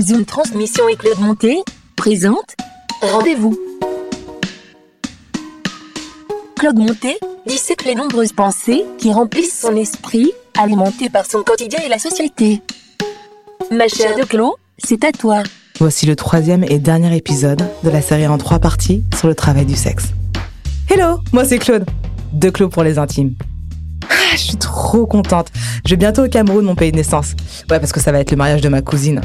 [0.00, 1.62] Sous une transmission et Claude Monté
[1.94, 2.54] présente
[3.02, 3.58] Rendez-vous.
[6.58, 11.88] Claude Monté dissèque les nombreuses pensées qui remplissent son esprit, alimenté par son quotidien et
[11.88, 12.62] la société.
[13.70, 15.42] Ma chère de Claude, c'est à toi.
[15.78, 19.66] Voici le troisième et dernier épisode de la série en trois parties sur le travail
[19.66, 20.06] du sexe.
[20.88, 21.84] Hello, moi c'est Claude.
[22.32, 23.34] De Claude pour les intimes.
[24.08, 25.48] Ah, je suis trop contente.
[25.84, 27.32] Je vais bientôt au Cameroun, mon pays de naissance.
[27.68, 29.20] Ouais, parce que ça va être le mariage de ma cousine.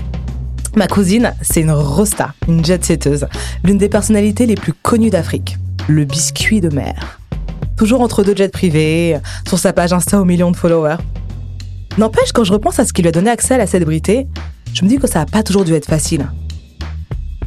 [0.76, 3.28] Ma cousine, c'est une rosta, une jet-setteuse,
[3.64, 5.58] l'une des personnalités les plus connues d'Afrique.
[5.88, 7.18] Le biscuit de mer.
[7.78, 10.98] Toujours entre deux jets privés, sur sa page Insta aux millions de followers.
[11.98, 14.28] N'empêche, quand je repense à ce qui lui a donné accès à la célébrité,
[14.74, 16.28] je me dis que ça n'a pas toujours dû être facile.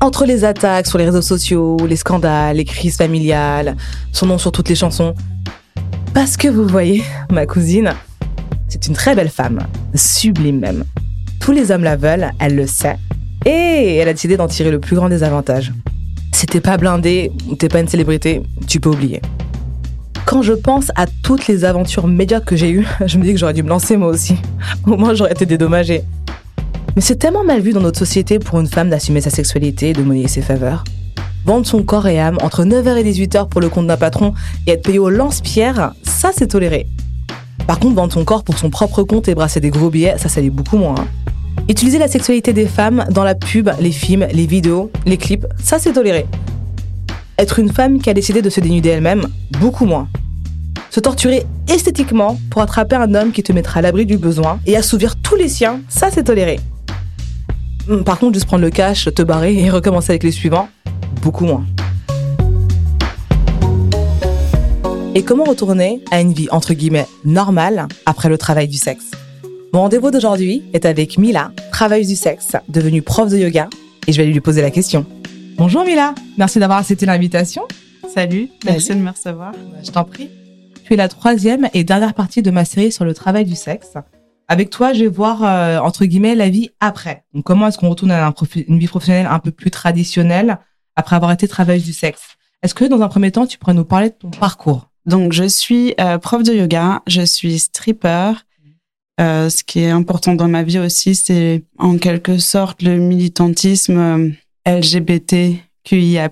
[0.00, 3.76] Entre les attaques sur les réseaux sociaux, les scandales, les crises familiales,
[4.10, 5.14] son nom sur toutes les chansons.
[6.14, 7.92] Parce que vous voyez, ma cousine,
[8.68, 9.58] c'est une très belle femme,
[9.94, 10.84] sublime même.
[11.40, 12.96] Tous les hommes la veulent, elle le sait,
[13.44, 15.72] et elle a décidé d'en tirer le plus grand des avantages.
[16.32, 19.20] Si t'es pas blindé, t'es pas une célébrité, tu peux oublier.
[20.24, 23.38] Quand je pense à toutes les aventures médiocres que j'ai eues, je me dis que
[23.38, 24.36] j'aurais dû me lancer moi aussi.
[24.86, 26.02] Au moins j'aurais été dédommagée.
[26.94, 29.92] Mais c'est tellement mal vu dans notre société pour une femme d'assumer sa sexualité et
[29.92, 30.84] de monnayer ses faveurs.
[31.44, 34.34] Vendre son corps et âme entre 9h et 18h pour le compte d'un patron
[34.66, 36.86] et être payé au lance-pierre, ça c'est toléré.
[37.66, 40.28] Par contre, vendre son corps pour son propre compte et brasser des gros billets, ça
[40.28, 40.94] ça beaucoup moins.
[40.98, 41.06] hein.
[41.66, 45.78] Utiliser la sexualité des femmes dans la pub, les films, les vidéos, les clips, ça
[45.78, 46.26] c'est toléré.
[47.38, 49.26] Être une femme qui a décidé de se dénuder elle-même,
[49.60, 50.08] beaucoup moins.
[50.90, 54.76] Se torturer esthétiquement pour attraper un homme qui te mettra à l'abri du besoin et
[54.76, 56.58] assouvir tous les siens, ça c'est toléré.
[57.88, 60.68] Hum, Par contre, juste prendre le cash, te barrer et recommencer avec les suivants,
[61.22, 61.64] beaucoup moins.
[65.14, 69.17] Et comment retourner à une vie entre guillemets normale après le travail du sexe?
[69.74, 73.68] Mon rendez-vous d'aujourd'hui est avec Mila, travailleuse du sexe, devenue prof de yoga,
[74.06, 75.04] et je vais lui poser la question.
[75.58, 77.68] Bonjour Mila, merci d'avoir accepté l'invitation.
[78.14, 79.52] Salut, merci de me recevoir.
[79.84, 80.30] Je t'en prie.
[80.84, 83.92] Tu es la troisième et dernière partie de ma série sur le travail du sexe.
[84.48, 87.24] Avec toi, je vais voir, euh, entre guillemets, la vie après.
[87.34, 88.34] Donc, comment est-ce qu'on retourne à un
[88.66, 90.58] une vie professionnelle un peu plus traditionnelle
[90.96, 92.22] après avoir été travailleuse du sexe?
[92.62, 94.88] Est-ce que, dans un premier temps, tu pourrais nous parler de ton parcours?
[95.04, 98.32] Donc, je suis euh, prof de yoga, je suis stripper.
[99.20, 103.98] Euh, ce qui est important dans ma vie aussi, c'est en quelque sorte le militantisme
[103.98, 104.30] euh,
[104.66, 106.30] LGBTQIA+,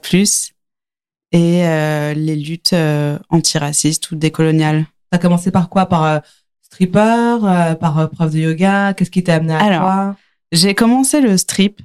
[1.33, 4.87] et euh, les luttes euh, antiracistes ou décoloniales.
[5.11, 5.87] T'as commencé par quoi?
[5.87, 6.23] Par
[6.63, 7.39] stripper
[7.81, 8.95] Par prof de yoga?
[8.95, 10.17] Qu'est-ce qui t'a amené à Alors, toi?
[10.53, 11.81] J'ai commencé le strip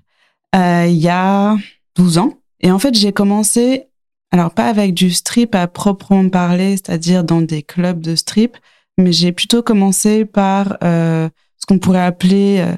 [0.54, 1.56] il y a
[1.96, 2.38] 12 ans.
[2.60, 3.88] Et en fait, j'ai commencé,
[4.32, 8.58] alors pas avec du strip à proprement parler, c'est-à-dire dans des clubs de strip,
[8.98, 12.76] mais j'ai plutôt commencé par euh, ce qu'on pourrait appeler euh,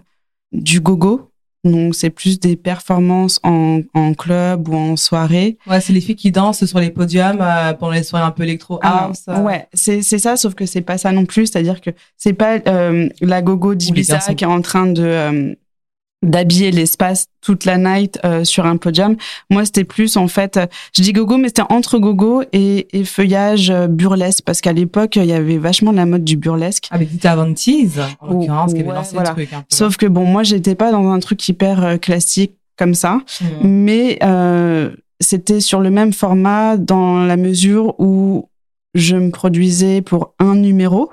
[0.51, 1.29] du gogo.
[1.65, 5.57] Donc, c'est plus des performances en, en club ou en soirée.
[5.65, 8.43] Ouais, c'est les filles qui dansent sur les podiums euh, pendant les soirées un peu
[8.43, 9.23] électro Ah, house.
[9.29, 9.39] euh.
[9.39, 11.47] ouais, c'est c'est ça, sauf que c'est pas ça non plus.
[11.47, 12.57] C'est-à-dire que c'est pas
[13.21, 15.57] la gogo d'Ibiza qui est en train de
[16.23, 19.15] d'habiller l'espace toute la night euh, sur un podium.
[19.49, 23.03] Moi, c'était plus en fait, euh, je dis gogo, mais c'était entre gogo et, et
[23.03, 26.87] feuillage euh, burlesque parce qu'à l'époque, il y avait vachement la mode du burlesque.
[26.91, 27.91] Avec Dita Avantis,
[28.21, 29.31] en Oh, l'occurrence, qui avait lancé voilà.
[29.31, 29.65] le truc un peu.
[29.69, 33.19] Sauf que bon, moi, j'étais pas dans un truc hyper euh, classique comme ça.
[33.41, 33.47] Mhm.
[33.69, 38.49] mais euh, c'était sur le même format dans la mesure où
[38.95, 41.09] je me produisais pour un numéro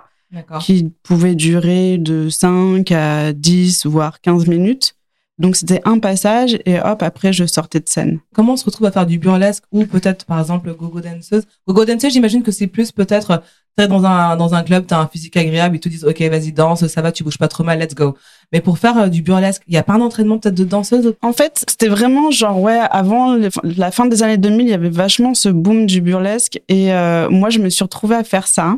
[0.61, 4.95] qui pouvait durer de 5 à 10 voire 15 minutes.
[5.41, 8.21] Donc c'était un passage et hop après je sortais de scène.
[8.35, 11.45] Comment on se retrouve à faire du burlesque ou peut-être par exemple gogo danseuse?
[11.67, 13.43] Gogo danseuse, j'imagine que c'est plus peut-être
[13.77, 16.53] t'es dans un dans un club, t'as un physique agréable, ils te disent ok vas-y
[16.53, 18.17] danse, ça va, tu bouges pas trop mal, let's go.
[18.53, 21.15] Mais pour faire euh, du burlesque, il y a pas un entraînement peut-être de danseuse?
[21.23, 24.75] En fait, c'était vraiment genre ouais, avant le- la fin des années 2000, il y
[24.75, 28.47] avait vachement ce boom du burlesque et euh, moi je me suis retrouvée à faire
[28.47, 28.77] ça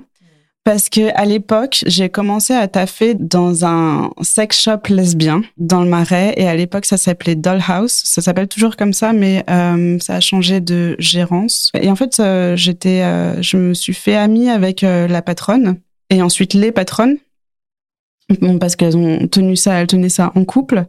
[0.65, 5.89] parce que à l'époque, j'ai commencé à taffer dans un sex shop lesbien dans le
[5.89, 10.17] Marais et à l'époque ça s'appelait Dollhouse, ça s'appelle toujours comme ça mais euh, ça
[10.17, 11.71] a changé de gérance.
[11.81, 15.79] Et en fait, euh, j'étais euh, je me suis fait amie avec euh, la patronne
[16.11, 17.17] et ensuite les patronnes
[18.41, 20.85] Bon, parce qu'elles ont tenu ça, elles tenaient ça en couple.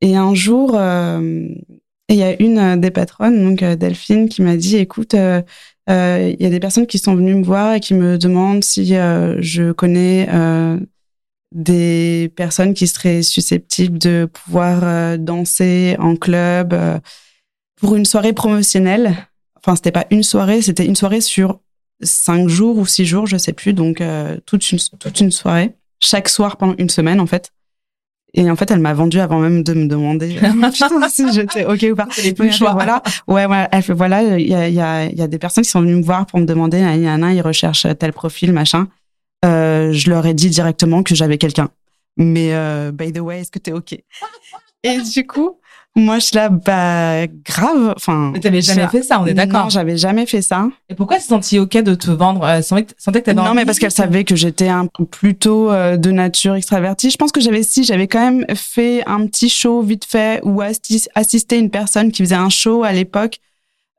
[0.00, 1.48] Et un jour, euh,
[2.08, 5.42] il y a une euh, des patronnes, donc Delphine, qui m'a dit, écoute, euh,
[5.88, 8.64] euh, il y a des personnes qui sont venues me voir et qui me demandent
[8.64, 10.78] si euh, je connais euh,
[11.54, 16.98] des personnes qui seraient susceptibles de pouvoir euh, danser en club euh,
[17.76, 19.28] pour une soirée promotionnelle.
[19.56, 21.60] Enfin, c'était pas une soirée, c'était une soirée sur
[22.02, 24.02] cinq jours ou six jours, je sais plus, donc
[24.44, 27.52] toute une toute une soirée, chaque soir pendant une semaine en fait.
[28.34, 30.28] Et en fait, elle m'a vendu avant même de me demander
[31.08, 32.08] si j'étais ok ou pas.
[32.22, 32.72] Les plus choix.
[32.72, 33.66] Voilà, ouais, ouais.
[33.72, 35.96] Elle fait voilà, il y a, y a, y a des personnes qui sont venues
[35.96, 38.88] me voir pour me demander, il y en a un, ils recherchent tel profil, machin.
[39.44, 41.70] Euh, je leur ai dit directement que j'avais quelqu'un.
[42.16, 43.92] Mais euh, by the way, est-ce que t'es ok?
[44.82, 45.58] Et du coup,
[45.96, 47.94] moi, je suis là, bah, grave.
[47.96, 48.30] Enfin.
[48.34, 49.64] Mais t'avais jamais fait ça, on est d'accord.
[49.64, 50.68] Non, j'avais jamais fait ça.
[50.88, 53.54] Et pourquoi tu t'es senti ok de te vendre euh, sentais que que t'avais Non,
[53.54, 57.10] mais parce qu'elle savait que j'étais un plutôt euh, de nature extravertie.
[57.10, 60.60] Je pense que j'avais si j'avais quand même fait un petit show vite fait ou
[60.60, 63.38] assis- assisté une personne qui faisait un show à l'époque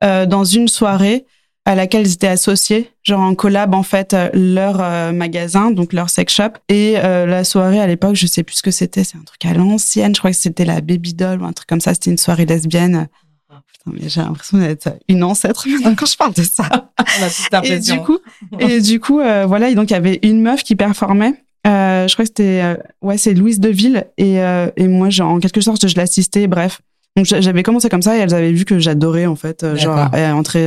[0.04, 1.26] euh, dans une soirée
[1.68, 5.92] à laquelle ils étaient associés, genre en collab en fait euh, leur euh, magasin, donc
[5.92, 9.04] leur sex shop et euh, la soirée à l'époque, je sais plus ce que c'était,
[9.04, 11.68] c'est un truc à l'ancienne, je crois que c'était la Baby Doll ou un truc
[11.68, 13.10] comme ça, c'était une soirée lesbienne.
[13.50, 15.68] Putain, mais j'ai l'impression d'être une ancêtre
[15.98, 16.70] quand je parle de ça.
[17.00, 18.20] On a toute Et du coup,
[18.60, 21.34] et du coup, euh, voilà, et donc il y avait une meuf qui performait.
[21.66, 25.86] Je crois que c'était, ouais, c'est Louise Deville et et moi, genre, en quelque sorte,
[25.86, 26.48] je l'assistais.
[26.48, 26.80] Bref,
[27.18, 30.10] donc j'a- j'avais commencé comme ça et elles avaient vu que j'adorais en fait, genre,
[30.34, 30.66] entrer,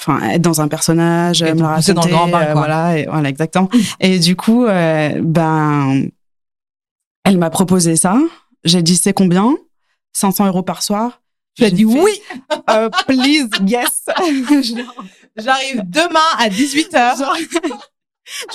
[0.00, 2.42] enfin, être dans un personnage, Et euh, me la pousser dans le raconter, grand bain,
[2.42, 2.60] euh, quoi.
[2.62, 3.68] voilà, et, voilà, exactement.
[4.00, 6.08] et du coup, euh, ben,
[7.24, 8.16] elle m'a proposé ça.
[8.64, 9.54] J'ai dit c'est combien?
[10.12, 11.20] 500 euros par soir.
[11.56, 12.20] Tu as J'ai dit fait, oui.
[12.70, 14.04] euh, please, yes.
[15.36, 17.18] J'arrive demain à 18h.
[17.18, 17.36] Genre,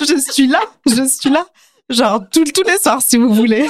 [0.00, 1.46] je suis là, je suis là,
[1.88, 3.68] genre tous tous les soirs si vous voulez.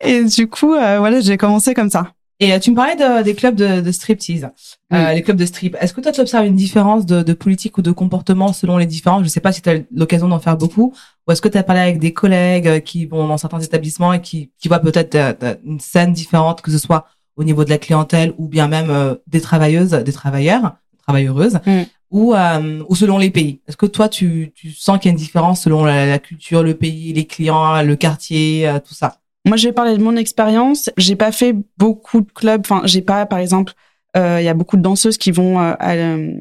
[0.00, 2.12] Et du coup, euh, voilà, j'ai commencé comme ça.
[2.42, 4.48] Et euh, tu me parlais de- des clubs de, de striptease,
[4.92, 5.76] euh, les clubs de strip.
[5.80, 8.86] Est-ce que toi, tu observes une différence de, de politique ou de comportement selon les
[8.86, 10.92] différents Je sais pas si tu as l'occasion d'en faire beaucoup,
[11.26, 14.12] ou est-ce que tu as parlé avec des collègues euh, qui vont dans certains établissements
[14.12, 17.06] et qui, qui voient peut-être euh, une scène différente, que ce soit
[17.36, 20.74] au niveau de la clientèle ou bien même euh, des travailleuses, des travailleurs,
[21.06, 21.82] travailleuses, Mm.
[22.10, 23.60] ou, euh, ou selon les pays?
[23.68, 26.62] Est-ce que toi, tu, tu sens qu'il y a une différence selon la, la culture,
[26.64, 29.18] le pays, les clients, le quartier, euh, tout ça?
[29.44, 30.90] Moi, je vais parler de mon expérience.
[30.96, 32.60] J'ai pas fait beaucoup de clubs.
[32.64, 33.72] Enfin, j'ai pas, par exemple,
[34.16, 36.32] euh, il y a beaucoup de danseuses qui vont euh, à, euh,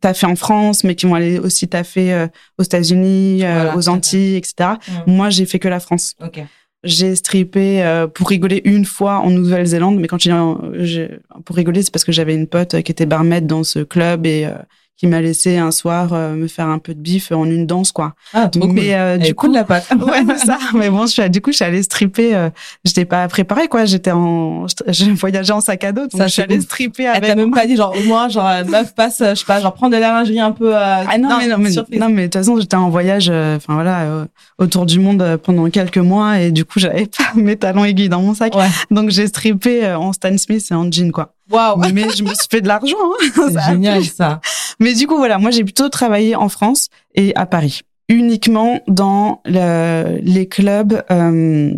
[0.00, 2.26] taffer en France, mais qui vont aller aussi taffer euh,
[2.58, 3.88] aux États-Unis, euh, Voilà, aux.
[3.88, 4.70] Antilles, etc.
[5.06, 6.14] Moi, j'ai fait que la France.
[6.22, 6.40] Ok.
[6.84, 11.08] J'ai strippé euh, pour rigoler une fois en Nouvelle-Zélande, mais quand je dis
[11.44, 14.26] pour rigoler, c'est parce que j'avais une pote euh, qui était barmaid dans ce club
[14.26, 14.52] et euh,
[14.98, 17.92] qui m'a laissé un soir euh, me faire un peu de bif en une danse,
[17.92, 18.14] quoi.
[18.34, 18.90] Ah, trop mais cool.
[18.92, 19.86] euh, Elle du coup, cool, la patte.
[20.00, 20.58] ouais, ça.
[20.74, 22.34] Mais bon, je suis, du coup, je suis allée stripper.
[22.34, 22.50] Euh,
[22.84, 23.84] j'étais pas préparée, quoi.
[23.84, 26.64] J'étais en, j'ai voyagé en sac à dos, donc Ça, je suis allée ouf.
[26.64, 27.28] stripper Elle avec.
[27.30, 29.72] t'a même pas dit, genre, au moins, genre, meuf passe, euh, je sais pas, genre,
[29.72, 32.00] prendre de la lingerie un peu, euh, Ah non, mais non, mais, surprise.
[32.00, 34.24] non, mais de toute façon, j'étais en voyage, euh, enfin voilà, euh,
[34.58, 38.08] autour du monde euh, pendant quelques mois et du coup, j'avais pas mes talons aiguilles
[38.08, 38.54] dans mon sac.
[38.56, 38.66] Ouais.
[38.90, 41.34] Donc, j'ai strippé euh, en Stan Smith et en jean, quoi.
[41.50, 41.78] Waouh.
[41.92, 42.96] Mais je me suis fait de l'argent.
[43.02, 43.48] hein.
[43.52, 44.40] C'est génial, ça.
[44.80, 47.80] Mais du coup, voilà, moi, j'ai plutôt travaillé en France et à Paris.
[48.08, 51.70] Uniquement dans le- les clubs euh,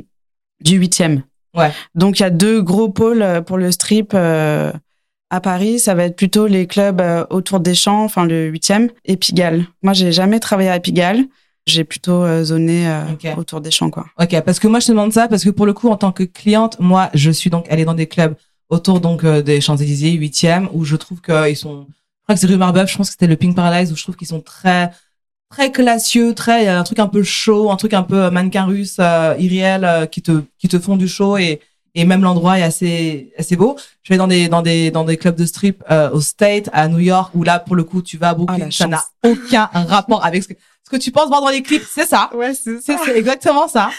[0.61, 1.23] du huitième.
[1.57, 1.73] Ouais.
[1.95, 4.73] Donc, il y a deux gros pôles euh, pour le strip euh,
[5.31, 5.81] à Paris.
[5.81, 9.65] Ça va être plutôt les clubs euh, autour des champs, enfin le huitième, et Pigalle.
[9.83, 11.25] Moi, j'ai jamais travaillé à Pigalle.
[11.67, 13.03] J'ai plutôt euh, zoné euh,
[13.37, 14.07] autour des champs, quoi.
[14.21, 16.13] Ok, parce que moi, je te demande ça, parce que pour le coup, en tant
[16.13, 18.35] que cliente, moi, je suis donc allée dans des clubs
[18.71, 22.47] autour, donc, euh, des Champs-Élysées, 8e, où je trouve qu'ils sont, je crois que c'est
[22.47, 24.91] rue Marbeuf, je pense que c'était le Pink Paradise, où je trouve qu'ils sont très,
[25.51, 28.97] très classieux, très, un truc un peu chaud, un truc un peu euh, mannequin russe,
[29.01, 31.61] euh, irréel, euh, qui te, qui te font du show et,
[31.97, 33.77] et même l'endroit est assez, assez beau.
[34.05, 36.87] Je vais dans des, dans des, dans des clubs de strip, euh, au State, à
[36.87, 39.69] New York, où là, pour le coup, tu vas à Brooklyn, Ah, ça n'a aucun
[39.73, 40.55] rapport avec ce que,
[40.85, 42.31] ce que tu penses voir dans les clips, c'est ça.
[42.35, 43.91] Ouais, c'est exactement ça.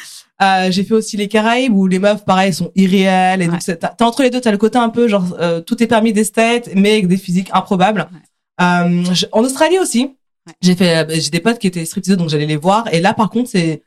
[0.41, 3.51] Euh, j'ai fait aussi les Caraïbes où les meufs pareil sont irréelles et Ouais.
[3.51, 6.13] donc t'as entre les deux t'as le côté un peu genre euh, tout est permis
[6.13, 8.07] des states mais avec des physiques improbables.
[8.59, 10.15] Euh, en Australie aussi
[10.47, 10.53] Ouais.
[10.61, 13.29] j'ai fait j'ai des potes qui étaient stripteaseux donc j'allais les voir et là par
[13.29, 13.83] contre c'est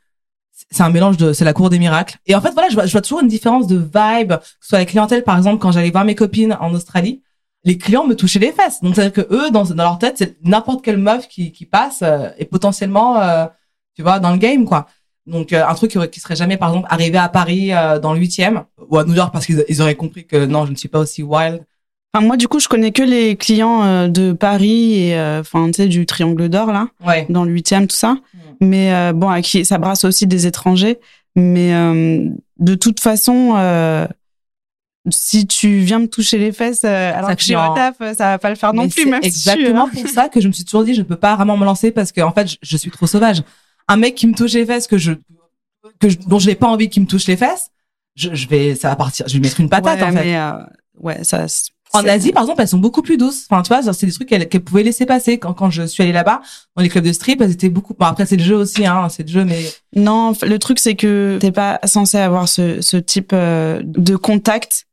[0.71, 2.85] c'est un mélange de c'est la cour des miracles et en fait voilà je vois,
[2.85, 5.73] je vois toujours une différence de vibe que ce soit la clientèle par exemple quand
[5.73, 7.21] j'allais voir mes copines en Australie
[7.65, 9.99] les clients me touchaient les fesses donc c'est à dire que eux dans dans leur
[9.99, 12.01] tête c'est n'importe quelle meuf qui qui passe
[12.37, 13.19] est potentiellement
[13.95, 14.87] tu vois dans le game quoi
[15.27, 18.19] donc euh, un truc qui, serait jamais par exemple arrivé à Paris euh, dans le
[18.19, 20.89] huitième ou à New York parce qu'ils ils auraient compris que non je ne suis
[20.89, 21.63] pas aussi wild
[22.15, 25.65] Enfin, moi, du coup, je connais que les clients euh, de Paris et, euh, enfin,
[25.67, 26.87] tu sais, du Triangle d'Or, là.
[27.05, 28.15] ouais dans le huitième, tout ça.
[28.61, 30.97] Mais euh, bon, à qui ça brasse aussi des étrangers.
[31.35, 34.07] Mais euh, de toute façon, euh,
[35.09, 37.97] si tu viens me toucher les fesses euh, alors Ça que je suis au taf,
[37.99, 39.05] ça va pas le faire non Mais plus.
[39.05, 41.15] Même si exactement euh, pour ça que je me suis toujours dit je ne peux
[41.17, 43.43] pas vraiment me lancer parce que en fait je, je suis trop sauvage
[43.87, 45.13] un mec qui me touche les fesses que je
[45.99, 47.69] que je, dont je n'ai pas envie qu'il me touche les fesses
[48.15, 50.35] je, je vais ça va partir je vais lui mettre une patate ouais, en fait
[50.35, 50.63] euh,
[50.99, 51.45] ouais, ça,
[51.93, 53.45] En Asie, par exemple, elles sont beaucoup plus douces.
[53.49, 55.37] Enfin, tu vois, c'est des trucs qu'elles qu'elles pouvaient laisser passer.
[55.37, 56.41] Quand, quand je suis allée là-bas,
[56.75, 57.93] dans les clubs de strip, elles étaient beaucoup.
[57.93, 59.61] Bon, après, c'est le jeu aussi, hein, c'est le jeu, mais
[59.95, 64.87] Non, le truc c'est que t'es pas censé avoir ce, ce type euh, de contact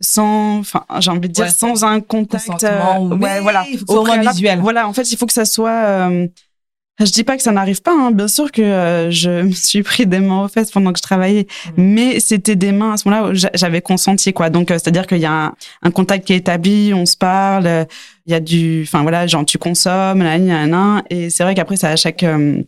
[0.00, 2.48] sans, enfin, j'ai envie de dire Ouais, sans un contact.
[2.48, 3.64] ou- ouais, Oui, voilà.
[3.88, 4.58] Au visuel.
[4.60, 5.70] Voilà, en fait, il faut que ça soit.
[5.70, 6.26] euh,
[7.00, 8.10] je dis pas que ça n'arrive pas, hein.
[8.10, 11.02] bien sûr que euh, je me suis pris des mains aux fesses pendant que je
[11.02, 11.72] travaillais, Mhm.
[11.94, 14.50] mais c'était des mains à ce moment-là où j'a- j'avais consenti quoi.
[14.50, 17.66] Donc euh, c'est-à-dire qu'il y a un, un contact qui est établi, on se parle,
[17.66, 17.84] euh,
[18.26, 21.54] il y a du, enfin voilà, genre tu consommes, là, là, là, et c'est vrai
[21.54, 22.62] qu'après c'est à chaque euh,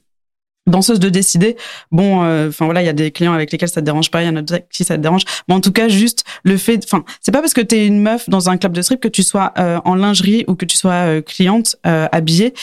[0.69, 1.57] danseuse de décider.
[1.91, 4.23] Bon, euh, enfin voilà, il y a des clients avec lesquels ça te dérange pas,
[4.23, 5.23] il y en a d'autres avec qui ça te dérange.
[5.49, 8.29] Mais en tout cas, juste le fait, enfin, c'est pas parce que t'es une meuf
[8.29, 10.93] dans un club de strip que tu sois euh, en lingerie ou que tu sois
[10.93, 12.55] euh, cliente euh, habillée.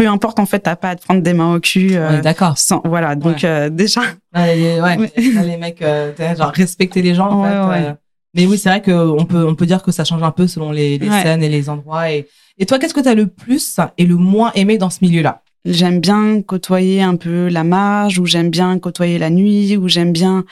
[0.00, 1.90] Peu importe, en fait, t'as pas à te prendre des mains au cul.
[1.92, 2.54] euh, d'accord.
[2.86, 3.44] voilà, donc Ouais.
[3.44, 4.00] euh, déjà,
[4.34, 4.96] Ouais, les, ouais,
[5.34, 7.28] là, les mecs, euh, genre respecter les gens.
[7.28, 7.92] En Ouais, fait, euh,
[8.34, 10.46] mais oui, c'est vrai que on peut on peut dire que ça change un peu
[10.46, 12.10] selon les, scènes et les endroits.
[12.10, 12.26] Et,
[12.56, 15.42] et toi, qu'est-ce que t'as le plus et le moins aimé dans ce milieu-là?
[15.66, 20.12] J'aime bien côtoyer un peu la marge, ou j'aime bien côtoyer la nuit, ou j'aime
[20.12, 20.44] bien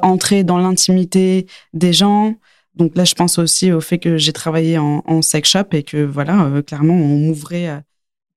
[0.00, 2.34] entrer dans l'intimité des gens.
[2.76, 5.82] Donc là, je pense aussi au fait que j'ai travaillé en, en sex shop et
[5.82, 7.82] que voilà, clairement, on m'ouvrait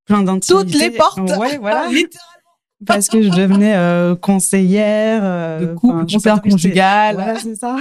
[0.09, 0.65] plein d'intimité.
[0.65, 1.19] Toutes les portes.
[1.37, 1.87] Ouais, voilà.
[1.89, 2.39] Littéralement.
[2.85, 7.15] parce que je devenais euh, conseillère euh, De couple, je sais conseillère conjugale.
[7.15, 7.77] Voilà, c'est ça.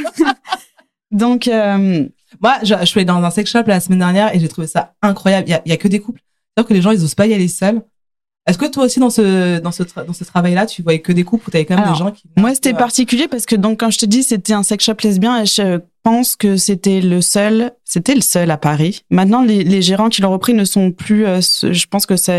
[1.11, 2.07] Donc, euh,
[2.41, 4.67] Moi, je, je suis allée dans un sex shop la semaine dernière et j'ai trouvé
[4.67, 5.49] ça incroyable.
[5.49, 6.21] Il y a, il y a que des couples.
[6.21, 7.83] C'est-à-dire que les gens, ils osent pas y aller seuls.
[8.49, 11.23] Est-ce que toi aussi, dans ce, dans ce, dans ce travail-là, tu voyais que des
[11.25, 12.23] couples ou t'avais quand même Alors, des gens qui.
[12.37, 12.79] Moi, c'était Ouais.
[12.79, 16.35] particulier parce que donc quand je te dis c'était un sex shop lesbien, je pense
[16.35, 19.03] que c'était le seul, c'était le seul à Paris.
[19.11, 22.33] Maintenant, les, les gérants qui l'ont repris ne sont plus, euh, je pense que ça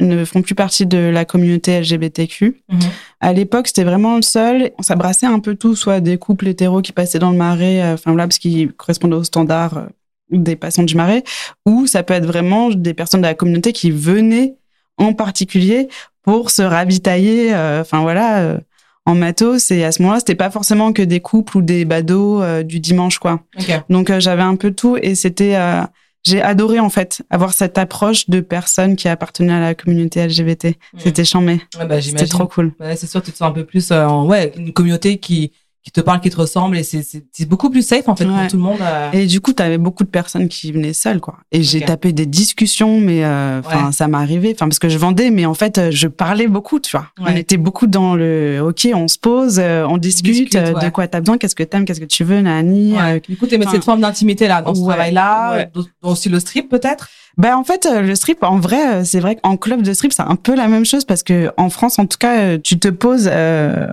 [0.00, 2.62] ne font plus partie de la communauté LGBTQ.
[2.70, 2.78] Mhm.
[3.20, 4.70] À l'époque, c'était vraiment le seul.
[4.78, 7.94] On s'abrassait un peu tout, soit des couples hétéros qui passaient dans le marais, euh,
[7.94, 9.86] enfin voilà, parce qu'ils correspondaient aux standards euh,
[10.30, 11.22] des passants du marais,
[11.66, 14.54] ou ça peut être vraiment des personnes de la communauté qui venaient
[14.98, 15.88] en particulier
[16.22, 18.58] pour se ravitailler, euh, enfin voilà, euh,
[19.06, 19.70] en matos.
[19.70, 22.80] Et à ce moment-là, c'était pas forcément que des couples ou des badauds euh, du
[22.80, 23.40] dimanche, quoi.
[23.58, 23.70] Ok.
[23.90, 25.82] Donc j'avais un peu tout et c'était, euh,
[26.24, 30.68] j'ai adoré en fait avoir cette approche de personnes qui appartenaient à la communauté LGBT.
[30.96, 32.72] C'était chambé, Ouais, bah, c'était trop cool.
[32.80, 35.52] Ouais, c'est sûr, tu te sens un peu plus euh, en, ouais, une communauté qui,
[35.84, 37.04] qui te parle, qui te ressemble et c'est,
[37.46, 38.48] beaucoup plus safe, en fait, pour Ouais.
[38.48, 38.78] tout le monde.
[38.80, 39.10] euh.
[39.12, 41.36] Et du coup, t'avais beaucoup de personnes qui venaient seules, quoi.
[41.52, 43.92] Et j'ai tapé des discussions, mais euh, Ouais.
[43.92, 44.52] ça m'est arrivé.
[44.54, 47.08] Enfin, parce que je vendais, mais en fait, euh, je parlais beaucoup, tu vois.
[47.20, 47.32] Ouais.
[47.34, 51.20] On était beaucoup dans le, ok, on se pose, euh, on discute, de quoi t'as
[51.20, 52.94] besoin, qu'est-ce que t'aimes, qu'est-ce que tu veux, nani.
[53.28, 55.66] Du coup, enfin, cette forme d'intimité-là, dans ce travail-là,
[56.02, 57.08] aussi le strip, peut-être?
[57.36, 60.36] Ben en fait, le strip, en vrai, c'est vrai qu'en club de strip, c'est un
[60.36, 63.88] peu la même chose parce que en France, en tout cas, tu te poses euh,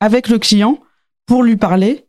[0.00, 0.78] avec le client
[1.26, 2.04] pour lui parler.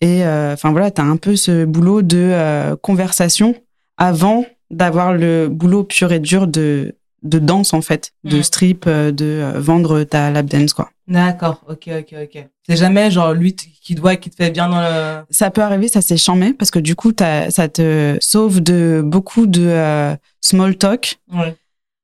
[0.00, 3.54] Et euh, enfin voilà, tu as un peu ce boulot de euh, conversation
[3.96, 8.42] avant d'avoir le boulot pur et dur de, de danse, en fait, de Mm.
[8.42, 10.90] strip, euh, de vendre ta lap dance, quoi.
[11.08, 12.46] D'accord, ok, ok, ok.
[12.68, 15.22] C'est jamais genre lui qui doit, qui te fait bien dans le.
[15.30, 19.02] Ça peut arriver, ça s'est chambé parce que du coup, t'as- ça te sauve de
[19.04, 21.18] beaucoup de euh, small talk.
[21.34, 21.56] Ouais.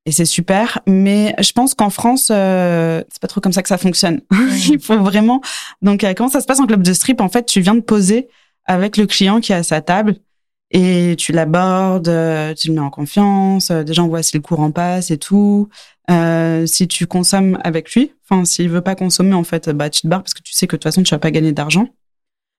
[0.07, 3.67] Et c'est super, mais je pense qu'en France, euh, c'est pas trop comme ça que
[3.67, 4.21] ça fonctionne.
[4.69, 5.41] Il faut vraiment.
[5.81, 7.19] Donc, euh, comment ça se passe en club de strip?
[7.19, 8.29] En fait, tu viens de poser
[8.63, 10.15] avec le client qui est à sa table
[10.71, 13.69] et tu l'abordes, euh, tu le mets en confiance.
[13.69, 15.67] euh, Des gens voient si le courant passe et tout.
[16.09, 19.99] Euh, si tu consommes avec lui, enfin, s'il veut pas consommer, en fait, bah, tu
[20.03, 21.89] te barres parce que tu sais que de toute façon, tu vas pas gagner d'argent.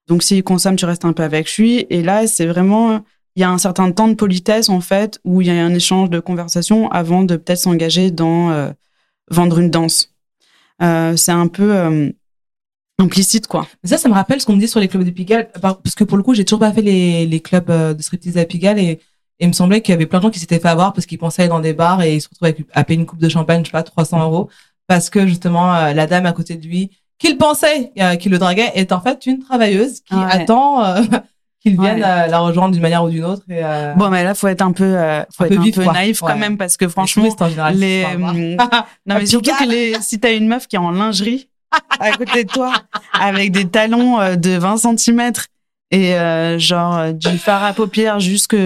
[0.06, 1.86] Donc, s'il consomme, tu restes un peu avec lui.
[1.88, 3.00] Et là, c'est vraiment
[3.38, 5.72] il y a un certain temps de politesse en fait où il y a un
[5.72, 8.70] échange de conversation avant de peut-être s'engager dans euh,
[9.30, 10.12] vendre une danse.
[10.82, 12.10] Euh, c'est un peu euh,
[12.98, 13.66] implicite quoi.
[13.84, 15.94] Ça, ça me rappelle ce qu'on me dit sur les clubs de Pigalle, par- parce
[15.94, 18.78] que pour le coup, j'ai toujours pas fait les, les clubs de striptease à Pigalle
[18.80, 19.00] et, et
[19.44, 21.18] il me semblait qu'il y avait plein de gens qui s'étaient fait avoir parce qu'ils
[21.18, 23.28] pensaient aller dans des bars et ils se retrouvaient avec, à payer une coupe de
[23.28, 24.50] champagne, je sais pas, 300 euros,
[24.88, 26.90] parce que justement, la dame à côté de lui,
[27.20, 30.24] qu'il pensait qu'il le draguait, est en fait une travailleuse qui Ouais.
[30.28, 30.82] attend
[31.66, 32.04] euh, qu'il vienne Ouais.
[32.04, 33.42] euh, la rejoindre d'une manière ou d'une autre.
[33.48, 35.70] Et, euh, Bon mais là faut être un peu euh, faut Un être peu un
[35.70, 35.92] peu quoi.
[35.92, 36.32] naïf Ouais.
[36.32, 38.56] quand même parce que les franchement touristes, en général, les hum,
[39.06, 39.68] non mais surtout que Pigalle.
[39.70, 41.48] les si t'as une meuf qui est en lingerie
[42.00, 42.72] à côté de toi
[43.12, 45.32] avec des talons de 20 cm
[45.90, 48.56] et euh, genre du fard à paupières jusque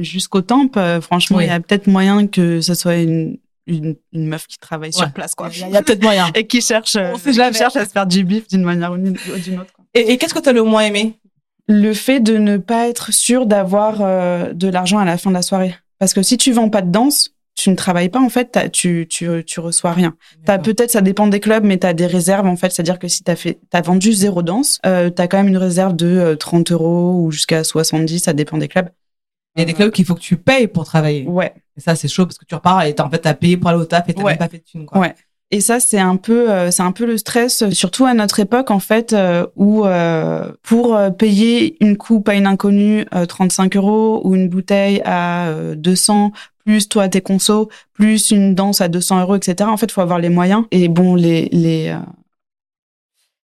[0.00, 1.50] jusqu'aux tempes franchement il Oui.
[1.50, 4.92] y a peut-être moyen que ce soit une une, une meuf qui travaille Ouais.
[5.04, 6.26] sur place quoi Il y a, peut-être moyen.
[6.34, 7.56] et qui cherche On sait qui jamais.
[7.56, 9.84] cherche à se faire du bif d'une manière ou d'une ou d'une autre quoi.
[9.94, 11.16] Et, et qu'est-ce que tu as le moins aimé?
[11.72, 15.34] Le fait de ne pas être sûr d'avoir euh, de l'argent à la fin de
[15.34, 18.28] la soirée parce que si tu vends pas de danse tu ne travailles pas en
[18.30, 20.14] fait tu tu tu reçois rien
[20.46, 22.70] T'as peut-être, ça dépend des clubs, mais t'as des réserves en fait.
[22.72, 25.94] C'est-à-dire que si t'as fait, t'as vendu zéro danse, euh, t'as quand même une réserve
[25.94, 28.88] de euh, 30 euros ou jusqu'à 70, ça dépend des clubs.
[29.54, 31.26] Il y a des clubs qu'il faut que tu payes pour travailler.
[31.26, 31.52] Ouais.
[31.76, 33.68] Et ça, c'est chaud parce que tu repars et t'as, en fait, t'as payé pour
[33.68, 34.32] aller au taf et t'as Ouais.
[34.32, 34.98] même pas fait de thunes, quoi.
[34.98, 35.14] Ouais.
[35.54, 38.70] Et ça, c'est un peu, euh, c'est un peu le stress, surtout à notre époque
[38.70, 43.76] en fait, euh, où euh, pour euh, payer une coupe à une inconnue euh, 35
[43.76, 46.32] euros ou une bouteille à euh, 200,
[46.64, 49.68] plus toi tes consos, plus une danse à 200 euros, etc.
[49.70, 50.64] En fait, faut avoir les moyens.
[50.70, 51.98] Et bon, les les euh,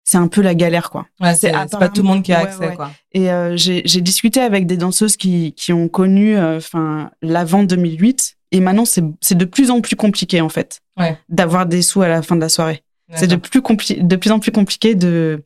[0.07, 1.07] c'est un peu la galère quoi.
[1.23, 2.77] Ouais, C'est pas tout le monde qui a accès, ouais.
[2.77, 2.91] quoi.
[3.13, 8.61] Et euh, j'ai discuté avec des danseuses qui, qui ont connu enfin l'avant 2008 et
[8.61, 11.19] maintenant c'est de plus en plus compliqué en fait Ouais.
[11.29, 12.83] d'avoir des sous à la fin de la soirée.
[13.15, 15.43] C'est de plus de plus en plus compliqué de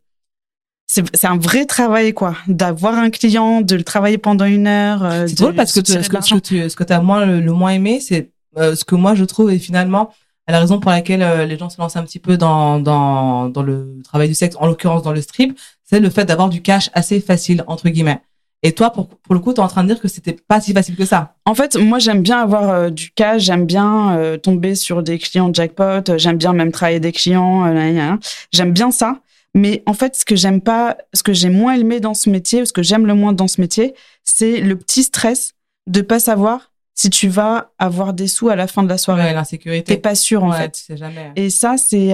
[0.86, 5.04] c'est c'est un vrai travail quoi d'avoir un client de le travailler pendant une heure
[5.04, 6.36] euh, C'est drôle parce que tu- ce que, ce l'argent.
[6.36, 9.14] que tu, ce que t'as moins, le, le moins aimé, c'est euh, ce que moi
[9.14, 10.10] je trouve et finalement
[10.46, 13.62] la raison pour laquelle euh, les gens se lancent un petit peu dans, dans, dans
[13.62, 16.88] le travail du sexe, en l'occurrence dans le strip, c'est le fait d'avoir du cash
[16.94, 18.22] assez facile, entre guillemets.
[18.64, 20.72] Et toi, pour, pour le coup, t'es en train de dire que c'était pas si
[20.72, 21.36] facile que ça.
[21.44, 25.18] En fait, moi, j'aime bien avoir euh, du cash, j'aime bien euh, tomber sur des
[25.18, 28.16] clients jackpot, euh, j'aime bien même travailler des clients, euh,
[28.52, 29.20] j'aime bien ça.
[29.54, 32.62] Mais en fait, ce que j'aime pas, ce que j'ai moins aimé dans ce métier,
[32.62, 35.54] ou ce que j'aime le moins dans ce métier, c'est le petit stress
[35.86, 39.22] de pas savoir si tu vas avoir des sous à la fin de la soirée.
[39.22, 39.96] Ouais, T'es l'insécurité.
[39.98, 40.70] pas sûr, en Ouais, fait.
[40.72, 41.30] tu sais jamais.
[41.36, 42.12] Et ça, c'est...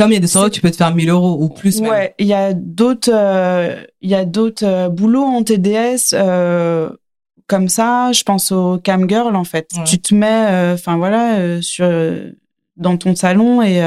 [0.00, 1.80] Comme il y a des soirées où tu peux te faire 1000 euros ou plus
[1.80, 1.90] même.
[1.90, 6.88] Ouais, il y a d'autres, euh, il y a d'autres euh, boulots en TDS euh,
[7.46, 8.10] comme ça.
[8.12, 9.68] Je pense au cam girl en fait.
[9.76, 9.84] Ouais.
[9.84, 11.86] Tu te mets, euh, enfin voilà, sur
[12.76, 13.82] dans ton salon et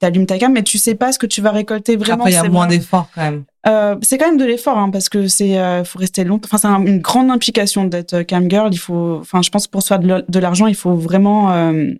[0.00, 2.24] t'allumes ta cam, mais tu sais pas ce que tu vas récolter vraiment.
[2.24, 3.44] Après, il y a moins d'efforts quand même.
[3.68, 6.48] Euh, c'est quand même de l'effort hein, parce que c'est, euh, faut rester longtemps.
[6.52, 8.68] Enfin, c'est un- une grande implication d'être cam girl.
[8.72, 11.92] Il faut, enfin, je pense pour se faire de l'argent, il faut vraiment euh,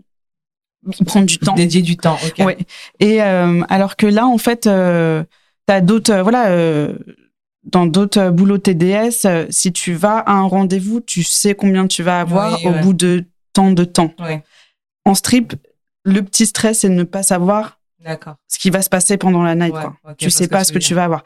[1.06, 1.54] prendre du temps.
[1.54, 2.44] Dédier du temps, ok.
[2.44, 2.58] Ouais.
[3.00, 5.24] Et euh, alors que là, en fait, euh,
[5.66, 6.94] t'as d'autres, euh, voilà, euh,
[7.64, 11.86] dans d'autres euh, boulots TDS, euh, si tu vas à un rendez-vous, tu sais combien
[11.86, 12.80] tu vas avoir Oui, au ouais.
[12.80, 14.12] bout de tant de temps.
[14.18, 14.42] Ouais,
[15.04, 15.54] En strip,
[16.04, 18.34] le petit stress, c'est de ne pas savoir d'accord.
[18.48, 19.74] ce qui va se passer pendant la night.
[19.74, 20.14] Ouais, quoi.
[20.18, 21.22] tu sais pas ce ce que que tu vas avoir.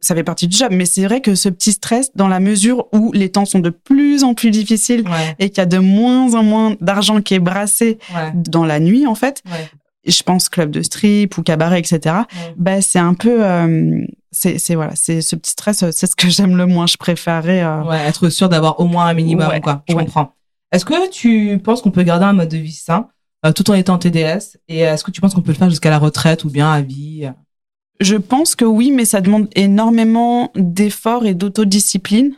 [0.00, 2.86] Ça fait partie du job, mais c'est vrai que ce petit stress, dans la mesure
[2.92, 5.78] où les temps sont de plus en plus difficiles Ouais, et qu'il y a de
[5.78, 7.98] moins en moins d'argent qui est brassé
[8.34, 9.42] dans la nuit, en fait,
[10.06, 12.16] je pense club de strip ou cabaret, etc.
[12.56, 16.56] Bah, c'est un peu, euh, c'est, voilà, c'est ce petit stress, c'est ce que j'aime
[16.56, 16.86] le moins.
[16.86, 17.62] Je préférais.
[17.62, 19.82] euh, être sûr d'avoir au moins un minimum, quoi.
[19.88, 20.34] Je comprends.
[20.72, 23.08] Est-ce que tu penses qu'on peut garder un mode de vie sain?
[23.54, 25.98] Tout en étant TDS Et est-ce que tu penses qu'on peut le faire jusqu'à la
[25.98, 27.30] retraite ou bien à vie?
[28.00, 32.34] Je pense que oui, mais ça demande énormément d'efforts et d'autodiscipline.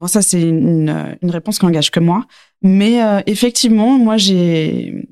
[0.00, 2.26] Bon, ça, c'est une, une réponse qui engage que moi.
[2.62, 5.06] Mais euh, effectivement, moi, j'ai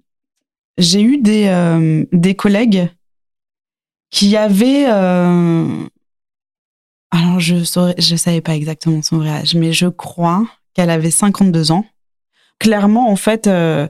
[0.78, 2.88] j'ai eu des euh, des collègues
[4.10, 5.86] qui avaient euh,
[7.10, 11.10] alors je saurais, je savais pas exactement son vrai âge, mais je crois qu'elle avait
[11.10, 11.84] 52 ans.
[12.58, 13.88] Clairement, en fait, euh,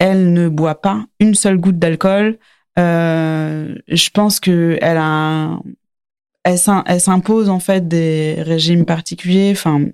[0.00, 2.38] elle ne boit pas une seule goutte d'alcool.
[2.78, 6.58] Euh, je pense que elle
[7.00, 9.84] s'impose en fait des régimes particuliers, enfin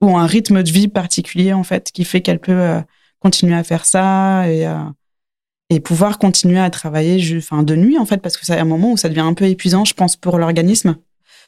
[0.00, 2.80] ou un rythme de vie particulier en fait qui fait qu'elle peut euh,
[3.18, 8.18] continuer à faire ça et euh, pouvoir continuer à travailler, enfin de nuit en fait
[8.18, 10.96] parce que c'est un moment où ça devient un peu épuisant, je pense pour l'organisme.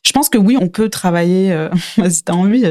[0.05, 1.69] Je pense que oui, on peut travailler
[2.09, 2.65] si t'as envie.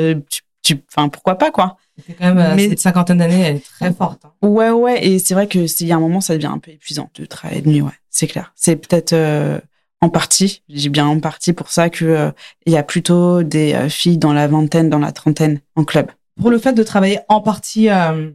[0.63, 1.77] Tu, enfin pourquoi pas quoi.
[2.05, 4.23] C'est quand même euh, Mais- cette cinquantaine d'années, elle est très forte.
[4.25, 4.31] hein.
[4.47, 6.71] Ouais, ouais, et c'est vrai que s'il y a un moment, ça devient un peu
[6.71, 8.51] épuisant de travailler de nuit, ouais, c'est clair.
[8.55, 9.59] C'est peut-être euh,
[10.01, 12.31] en partie, j'ai bien en partie pour ça que euh,
[12.65, 16.09] il y a plutôt des euh, filles dans la vingtaine, dans la trentaine en club.
[16.39, 18.31] Pour le fait de travailler en partie euh,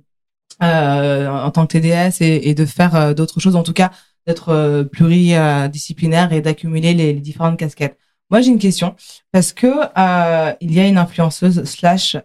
[0.62, 3.90] euh, en tant que TDS et, et de faire d'autres choses, en tout cas
[4.26, 7.98] d'être euh, pluridisciplinaire et d'accumuler les, les différentes casquettes.
[8.30, 8.96] Moi, j'ai une question
[9.32, 12.16] parce que euh, il y a une influenceuse slash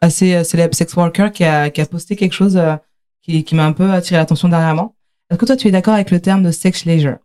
[0.00, 2.76] assez euh, célèbre sex worker qui a, qui a posté quelque chose euh,
[3.22, 4.94] qui, qui m'a un peu attiré l'attention dernièrement.
[5.30, 7.18] Est-ce que toi, tu es d'accord avec le terme de sex leisure?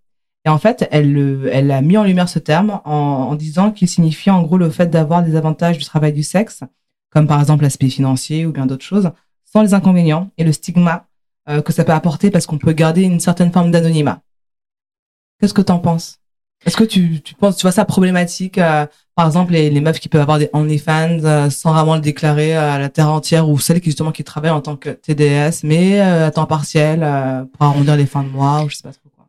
[0.45, 3.71] Et en fait, elle, le- elle a mis en lumière ce terme en, en disant
[3.71, 6.63] qu'il signifie en gros le fait d'avoir des avantages du travail du sexe,
[7.11, 9.11] comme par exemple l'aspect financier ou bien d'autres choses,
[9.45, 11.07] sans les inconvénients et le stigma
[11.47, 14.21] euh, que ça peut apporter parce qu'on peut garder une certaine forme d'anonymat.
[15.39, 16.19] Qu'est-ce que t'en penses?
[16.65, 19.99] Est-ce que tu, tu penses, tu vois ça problématique, euh, par exemple les, les meufs
[19.99, 23.59] qui peuvent avoir des OnlyFans euh, sans vraiment le déclarer à la terre entière ou
[23.59, 27.43] celles qui justement qui travaillent en tant que TDS mais euh, à temps partiel euh,
[27.43, 29.25] pour arrondir les fins de mois ou je sais pas trop quoi?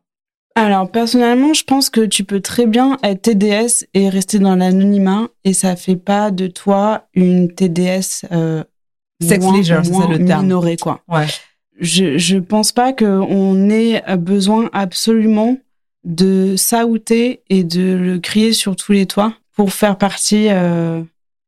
[0.55, 5.27] Alors personnellement, je pense que tu peux très bien être TDS et rester dans l'anonymat
[5.43, 8.63] et ça fait pas de toi une TDS euh,
[9.21, 10.43] Sex moins, leisure, c'est moins le terme.
[10.43, 11.01] minorée quoi.
[11.07, 11.27] Ouais.
[11.79, 15.57] je je pense pas qu'on ait besoin absolument
[16.05, 21.01] de s'outer et de le crier sur tous les toits pour faire partie euh,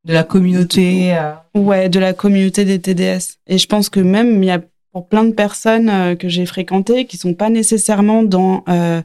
[0.04, 1.14] de la communauté.
[1.14, 3.38] euh, Ouais, de la communauté des TDS.
[3.46, 4.60] Et je pense que même il y a
[4.92, 9.00] pour plein de personnes euh, que j'ai fréquentées qui sont pas nécessairement dans euh,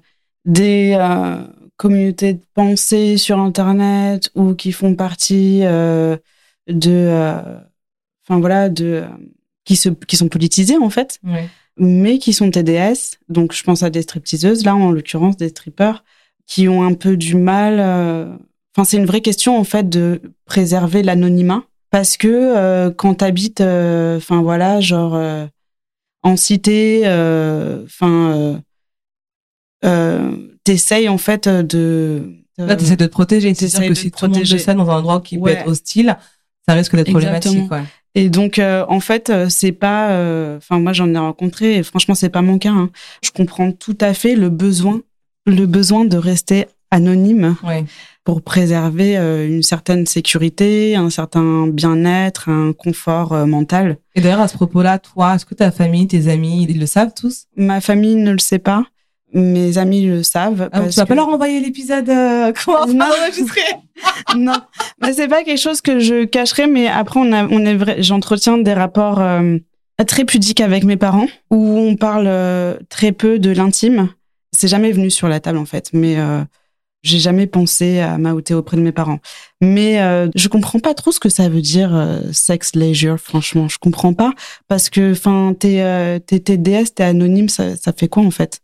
[0.45, 1.37] des euh,
[1.77, 6.17] communautés de pensée sur Internet ou qui font partie euh,
[6.67, 7.41] de, euh,
[8.27, 9.03] enfin voilà, de
[9.65, 11.47] qui se qui sont politisées en fait, ouais.
[11.77, 13.17] Mais qui sont TDS.
[13.29, 16.03] Donc je pense à des stripteaseuses là en l'occurrence des strippers
[16.47, 17.77] qui ont un peu du mal.
[17.79, 18.35] euh,
[18.75, 23.61] Enfin c'est une vraie question en fait de préserver l'anonymat parce que euh, quand t'habites,
[23.61, 25.45] euh, enfin voilà, genre euh,
[26.23, 28.57] en cité, euh, enfin, euh,
[29.85, 30.31] euh,
[30.63, 32.33] t'essayes en fait de.
[32.57, 33.53] Là, t'essaies de te protéger.
[33.53, 34.57] C'est sûr t'essayes que de si tout le monde protéger.
[34.57, 36.17] sait dans un endroit qui peut être hostile,
[36.67, 37.71] ça risque d'être problématique.
[37.71, 37.83] Ouais.
[38.15, 40.11] Et donc, euh, en fait, euh, c'est pas.
[40.11, 41.77] euh, Enfin, moi, j'en ai rencontré.
[41.77, 42.71] Et franchement, c'est pas mon cas.
[42.71, 42.89] hein.
[43.23, 45.01] Je comprends tout à fait le besoin,
[45.45, 47.85] le besoin de rester anonyme Ouais.
[48.23, 53.97] pour préserver euh, une certaine sécurité, un certain bien-être, un confort mental.
[54.13, 57.13] Et d'ailleurs, à ce propos-là, toi, est-ce que ta famille, tes amis, ils le savent
[57.19, 57.45] tous?
[57.57, 58.83] Ma famille ne le sait pas.
[59.33, 60.69] Mes amis le savent.
[60.71, 63.05] ah, Tu parce vas pas leur envoyer l'épisode euh, comment Non.
[64.37, 64.57] non,
[65.01, 68.01] mais c'est pas quelque chose que je cacherai, mais après on a, on est vrai,
[68.01, 69.57] j'entretiens des rapports euh,
[70.07, 74.09] très pudiques avec mes parents où on parle euh, très peu de l'intime.
[74.51, 76.43] C'est jamais venu sur la table en fait, mais euh,
[77.03, 79.19] j'ai jamais pensé à m'outer auprès de mes parents.
[79.61, 83.17] Mais euh, je comprends pas trop ce que ça veut dire euh, sex leisure.
[83.19, 84.31] Franchement, je comprends pas
[84.67, 88.31] parce que enfin t'es euh, t'es t'es DS, t'es anonyme, ça, ça fait quoi en
[88.31, 88.59] fait?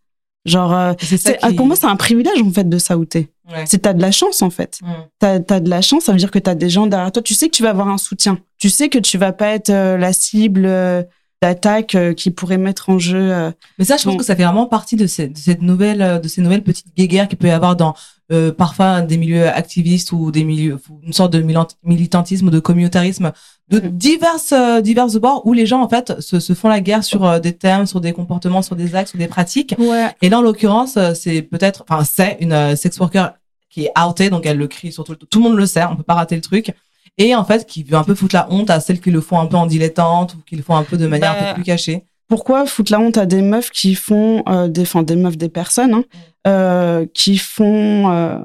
[0.45, 1.54] Genre, euh, qui...
[1.56, 3.30] pour moi c'est un privilège en fait de s'outer.
[3.49, 3.65] Ouais.
[3.65, 4.80] C'est t'as de la chance en fait
[5.19, 7.21] t'as as de la chance, ça veut dire que t'as des gens derrière toi.
[7.21, 8.39] Tu sais que tu vas avoir un soutien.
[8.58, 11.04] Tu sais que tu vas pas être euh, la cible euh,
[11.41, 13.32] d'attaque euh, qui pourrait mettre en jeu.
[13.32, 14.17] euh, Mais ça, je pense Bon.
[14.17, 16.93] que ça fait vraiment partie de, ces- de cette nouvelle, euh, de ces nouvelles petites
[16.97, 17.93] guéguerres qu'il peut y avoir dans
[18.32, 21.43] euh, parfois des milieux activistes ou des milieux, une sorte de
[21.84, 23.32] militantisme ou de communautarisme
[23.69, 23.89] de Mhm.
[23.97, 27.25] diverses euh, diverses bords où les gens en fait se, se font la guerre sur
[27.25, 29.73] euh, des thèmes, sur des comportements, sur des actes, sur des pratiques.
[29.80, 30.10] Ouais.
[30.21, 33.34] Et là, en l'occurrence, c'est peut-être, enfin, c'est une euh, sex worker
[33.71, 35.84] qui est outée, donc elle le crie sur tout, le- tout le monde le sait,
[35.86, 36.71] on peut pas rater le truc.
[37.19, 39.39] Et en fait, qui veut un peu foutre la honte à celles qui le font
[39.39, 41.55] un peu en dilettante ou qui le font un peu de manière un Bah, peu
[41.55, 42.05] plus cachée.
[42.29, 45.49] Pourquoi foutre la honte à des meufs qui font euh, des, enfin, des meufs, des
[45.49, 46.03] personnes hein,
[46.47, 48.38] euh, qui font euh,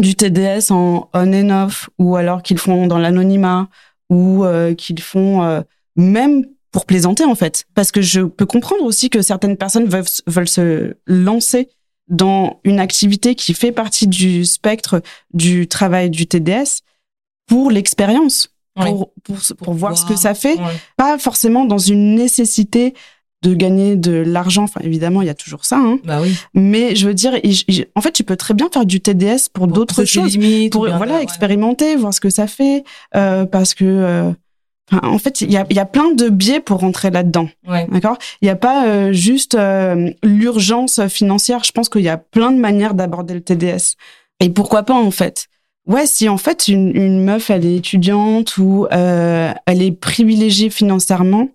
[0.00, 3.68] du TDS en on and off ou alors qu'ils font dans l'anonymat
[4.10, 5.62] ou euh, qu'ils font euh,
[5.96, 7.64] même pour plaisanter en fait.
[7.74, 11.68] Parce que je peux comprendre aussi que certaines personnes veulent, veulent se lancer
[12.08, 15.00] dans une activité qui fait partie du spectre
[15.32, 16.82] du travail du TDS
[17.52, 18.86] pour l'expérience, Oui.
[18.86, 20.56] pour, pour, pour, voir ce que ça fait
[20.96, 22.94] pas forcément dans une nécessité
[23.42, 24.62] de gagner de l'argent.
[24.62, 25.76] Enfin, évidemment, il y a toujours ça.
[25.76, 25.98] Hein.
[26.04, 26.32] Bah oui.
[26.54, 29.50] Mais je veux dire, il- il- en fait, tu peux très bien faire du TDS
[29.52, 31.22] pour, d'autres choses, limites, pour voilà ouais.
[31.22, 32.84] expérimenter, voir ce que ça fait,
[33.16, 33.84] euh, parce que.
[33.84, 34.32] euh,
[35.02, 37.48] en fait, il y a, y a plein de biais pour rentrer là-dedans.
[37.68, 37.86] Ouais.
[37.90, 38.16] D'accord?
[38.40, 39.56] Il n'y a pas euh, juste
[40.22, 41.64] l'urgence financière.
[41.64, 43.96] Je pense qu'il y a plein de manières d'aborder le TDS.
[44.40, 45.48] Et pourquoi pas, en fait?
[45.86, 51.48] Ouais, si en fait une, meuf, elle est étudiante ou euh, elle est privilégiée financièrement,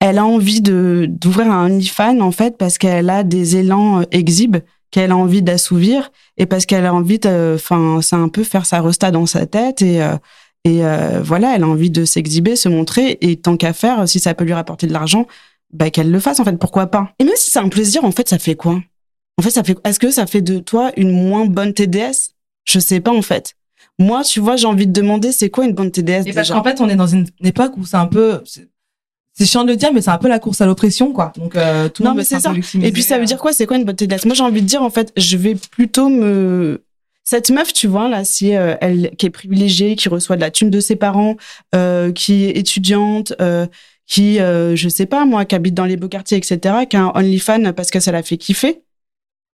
[0.00, 4.04] elle a envie de d'ouvrir un OnlyFans, en fait, parce qu'elle a des élans euh,
[4.10, 4.58] exhibes
[4.90, 7.18] qu'elle a envie d'assouvir et parce qu'elle a envie.
[7.24, 10.02] Enfin, c'est un peu faire sa resta dans sa tête et...
[10.02, 10.16] euh,
[10.64, 14.20] et euh, voilà, elle a envie de s'exhiber, se montrer, et tant qu'à faire, si
[14.20, 15.26] ça peut lui rapporter de l'argent,
[15.72, 16.58] bah qu'elle le fasse en fait.
[16.58, 18.78] Pourquoi pas Et même si c'est un plaisir, en fait, ça fait quoi?
[19.38, 19.78] En fait, ça fait.
[19.84, 22.34] Est-ce que ça fait de toi une moins bonne TDS
[22.70, 23.54] Je sais pas en fait.
[23.98, 26.62] Moi, tu vois, j'ai envie de demander, c'est quoi une bonne TDS Et parce qu'en
[26.62, 29.92] fait, on est dans une époque où c'est un peu, c'est chiant de le dire,
[29.92, 31.32] mais c'est un peu la course à l'oppression, quoi.
[31.36, 32.52] Donc, euh, tout le monde mais c'est ça.
[32.82, 34.66] Et puis ça veut dire quoi C'est quoi une bonne TDS Moi, j'ai envie de
[34.66, 36.82] dire en fait, je vais plutôt me
[37.30, 40.50] cette meuf, tu vois là, si euh, elle qui est privilégiée, qui reçoit de la
[40.50, 41.36] thune de ses parents,
[41.76, 43.66] euh, qui est étudiante, euh,
[44.06, 47.02] qui euh, je sais pas moi, qui habite dans les beaux quartiers, etc., qui a
[47.02, 48.82] un OnlyFans parce que ça la fait kiffer.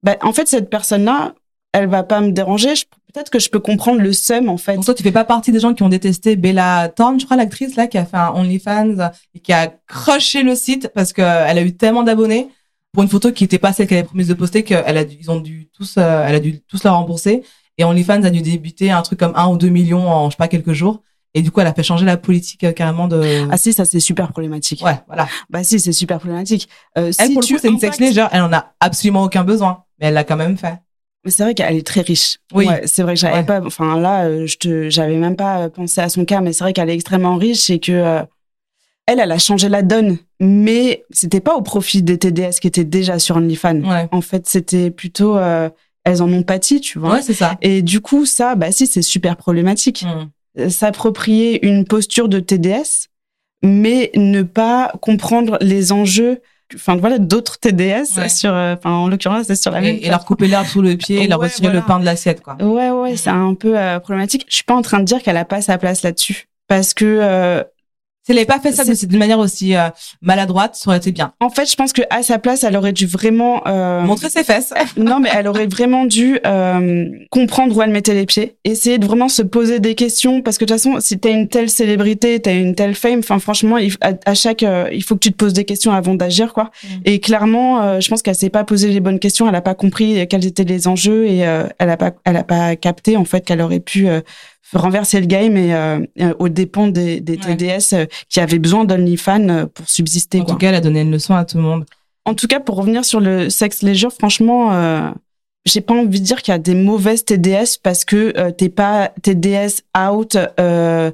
[0.02, 1.34] Bah, en fait, cette personne-là,
[1.76, 2.72] elle va pas me déranger.
[3.12, 4.74] Peut-être que je peux comprendre le seum en fait.
[4.76, 7.36] Donc toi, tu fais pas partie des gens qui ont détesté Bella Thorne, je crois,
[7.36, 11.22] l'actrice là, qui a fait un OnlyFans et qui a crushé le site parce que
[11.22, 12.48] euh, a eu tellement d'abonnés
[12.92, 15.16] pour une photo qui était pas celle qu'elle avait promise de poster qu'elle a dû,
[15.20, 17.42] ils ont dû tous, euh, elle a dû tous la rembourser.
[17.78, 20.38] Et OnlyFans a dû débuter un truc comme un ou deux millions en je sais
[20.38, 21.02] pas quelques jours.
[21.34, 23.46] Et du coup, elle a fait changer la politique euh, carrément de.
[23.50, 24.82] Ah si, ça c'est super problématique.
[24.82, 25.28] ouais, voilà.
[25.50, 26.68] Bah si, c'est super problématique.
[26.96, 28.28] Euh, Elle si pour le coup, c'est une sex impactes- légère.
[28.32, 30.78] Elle en a absolument aucun besoin, mais elle l'a quand même fait.
[31.26, 32.38] C'est vrai qu'elle est très riche.
[32.54, 32.66] Oui.
[32.66, 33.44] Ouais, c'est vrai que j'avais Ouais.
[33.44, 36.52] pas, enfin là, euh, je te, j'avais même pas euh, pensé à son cas, mais
[36.52, 38.22] c'est vrai qu'elle est extrêmement riche et que euh,
[39.06, 42.84] elle, elle a changé la donne, mais c'était pas au profit des TDS qui étaient
[42.84, 43.82] déjà sur OnlyFans.
[43.82, 44.08] Ouais.
[44.12, 45.68] En fait, c'était plutôt, euh,
[46.04, 47.14] elles en ont pâti, tu vois.
[47.14, 47.56] Ouais, c'est ça.
[47.62, 50.04] Et du coup, ça, bah si, c'est super problématique.
[50.56, 50.68] Mm.
[50.70, 53.08] s'approprier une posture de TDS,
[53.62, 56.40] mais ne pas comprendre les enjeux
[56.74, 60.24] enfin voilà d'autres TDS sur enfin en l'occurrence c'est sur la et, même et leur
[60.24, 62.56] couper l'herbe sous le pied et leur retirer le pain de l'assiette quoi.
[62.60, 64.46] Ouais ouais c'est un peu problématique.
[64.48, 66.48] Je suis pas en train de dire qu'elle a pas sa place là-dessus.
[66.68, 67.64] Parce que
[68.26, 69.88] si elle n'avait pas fait ça d'une manière aussi euh,
[70.20, 71.32] maladroite, ça aurait été bien.
[71.38, 74.00] En fait, je pense que à sa place, elle aurait dû vraiment euh...
[74.00, 74.74] montrer ses fesses.
[74.96, 79.06] non, mais elle aurait vraiment dû euh, comprendre où elle mettait les pieds, essayer de
[79.06, 82.40] vraiment se poser des questions, parce que de toute façon, si t'as une telle célébrité,
[82.40, 85.36] t'as une telle fame, enfin franchement, il, à, chaque, euh, il faut que tu te
[85.36, 86.72] poses des questions avant d'agir, quoi.
[86.82, 86.88] Mm.
[87.04, 89.76] Et clairement, euh, je pense qu'elle s'est pas posé les bonnes questions, elle a pas
[89.76, 93.42] compris quels étaient les enjeux et elle a pas, elle a pas capté en fait
[93.42, 94.08] qu'elle aurait pu
[94.72, 98.84] renverser le game et euh, euh aux dépens des, des TDS euh, qui avaient besoin
[98.84, 100.40] d'OnlyFans euh, pour subsister.
[100.40, 101.84] En tout cas, elle a donné une leçon à tout le monde.
[102.24, 105.10] En tout cas, pour revenir sur le sexe léger, franchement, euh,
[105.64, 109.12] j'ai pas envie de dire qu'il y a des mauvaises TDS parce que t'es pas
[109.22, 111.10] TDS out euh,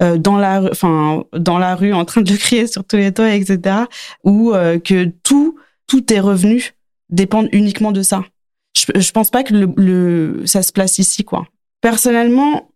[0.00, 3.32] dans la enfin dans la rue en train de le crier sur tous les toits,
[3.32, 3.76] etc.
[4.24, 4.52] Ou
[4.84, 6.74] que tout tout tes revenus
[7.10, 8.24] dépendent uniquement de ça.
[8.76, 11.46] Je, je pense pas que le, le ça se place ici quoi.
[11.80, 12.68] Personnellement,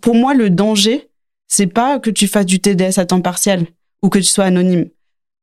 [0.00, 1.08] pour moi, le danger,
[1.48, 3.66] c'est pas que tu fasses du TDS à temps partiel
[4.02, 4.88] ou que tu sois anonyme.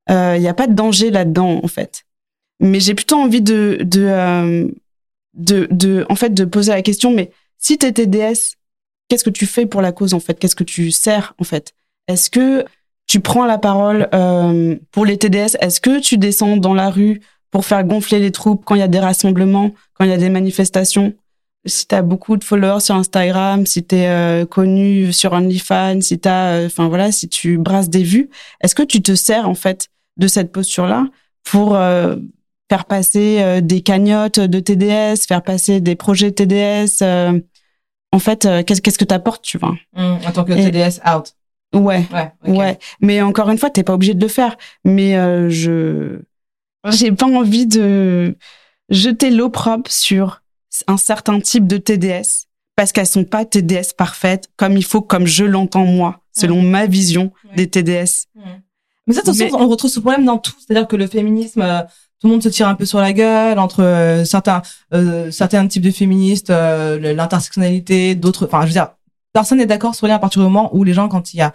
[0.10, 2.06] Il euh, n'y a pas de danger là-dedans, en fait.
[2.60, 4.68] Mais j'ai plutôt envie de, de, euh,
[5.36, 8.56] de, de, en fait, de poser la question, mais si tu es TDS,
[9.08, 10.40] qu'est-ce que tu fais pour la cause, en fait?
[10.40, 11.74] Qu'est-ce que tu sers, en fait?
[12.08, 12.66] Est-ce que
[13.06, 17.22] tu prends la parole euh, pour les TDS Est-ce que tu descends dans la rue
[17.52, 20.18] pour faire gonfler les troupes quand il y a des rassemblements, quand il y a
[20.18, 21.14] des manifestations?
[21.66, 26.02] Si tu as beaucoup de followers sur Instagram, si tu es euh, connu sur OnlyFans,
[26.02, 28.30] si tu euh, enfin voilà, si tu brasses des vues,
[28.62, 31.08] est-ce que tu te sers en fait de cette posture-là
[31.44, 32.16] pour euh,
[32.70, 37.04] faire passer des cagnottes de TDS, faire passer des projets TDS
[38.12, 39.76] En fait, qu'est-ce que t'apportes, tu vois?
[39.94, 41.34] Mmh, En tant que TDS out.
[41.74, 42.80] Ouais, ouais, ouais.
[43.02, 44.56] Mais encore une fois, t'es pas obligé de le faire.
[44.86, 45.14] Mais
[45.50, 46.20] je
[46.92, 48.38] j'ai pas envie de
[48.90, 50.42] jeter l'opprobre sur
[50.88, 55.28] un certain type de TDS parce qu'elles sont pas TDS parfaites comme il faut, comme
[55.28, 58.28] je l'entends moi, selon ma vision des TDS.
[59.06, 60.54] Mais ça, de toute façon, on retrouve ce problème dans tout.
[60.60, 61.82] C'est-à-dire que le féminisme, euh,
[62.22, 64.62] tout le monde se tire un peu sur la gueule entre euh, certains
[64.94, 68.46] euh, certains types de féministes, l'intersectionnalité, d'autres.
[68.46, 68.92] Enfin, je veux dire,
[69.34, 71.42] personne n'est d'accord sur rien à partir du moment où les gens, quand il y
[71.42, 71.52] a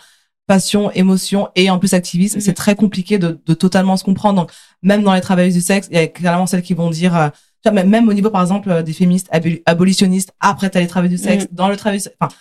[0.47, 4.43] passion, émotion et en plus activisme, c'est très compliqué de, de, totalement se comprendre.
[4.43, 4.51] Donc,
[4.83, 7.31] même dans les travailleuses du sexe, il y a clairement celles qui vont dire
[7.73, 9.29] même au niveau, par exemple, euh, des féministes
[9.67, 11.49] abolitionnistes, après, t'as les travail du sexe, mm.
[11.53, 12.35] dans le travail, enfin,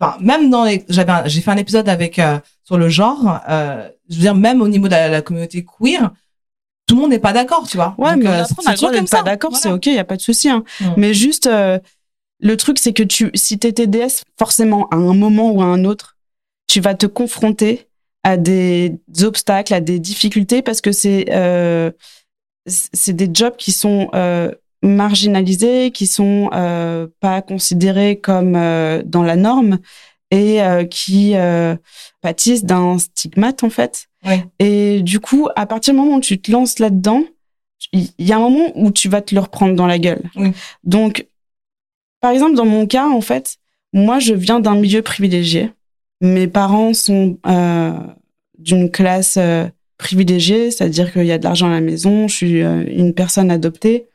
[0.00, 3.88] enfin, même dans les, j'avais, j'ai fait un épisode avec, euh, sur le genre, euh,
[4.08, 6.10] je veux dire, même au niveau de la, communauté queer,
[6.86, 7.94] tout le monde n'est pas d'accord, tu vois.
[7.98, 10.48] Ouais, mais euh, c'est toujours comme pas d'accord, c'est ok, y a pas de souci,
[10.48, 10.64] hein.
[10.96, 15.62] Mais juste, le truc, c'est que tu, si t'es TDS, forcément, à un moment ou
[15.62, 16.16] à un autre,
[16.66, 17.88] tu vas te confronter
[18.24, 21.26] à des obstacles, à des difficultés, parce que c'est,
[22.66, 29.22] c'est des jobs qui sont euh, marginalisés, qui sont euh, pas considérés comme euh, dans
[29.22, 29.78] la norme
[30.30, 31.34] et qui
[32.22, 34.06] pâtissent d'un stigmate en fait.
[34.58, 37.22] Et du coup, à partir du moment où tu te lances là-dedans,
[37.92, 40.22] il y a un moment où tu vas te le reprendre dans la gueule.
[40.84, 41.26] Donc,
[42.20, 43.58] par exemple, dans mon cas, en fait,
[43.92, 45.70] moi, je viens d'un milieu privilégié.
[46.22, 47.36] Mes parents sont
[48.56, 49.38] d'une classe
[50.02, 53.50] privilégiée, c'est-à-dire qu'il y a de l'argent à la maison, je suis euh, une personne
[53.50, 54.08] adoptée.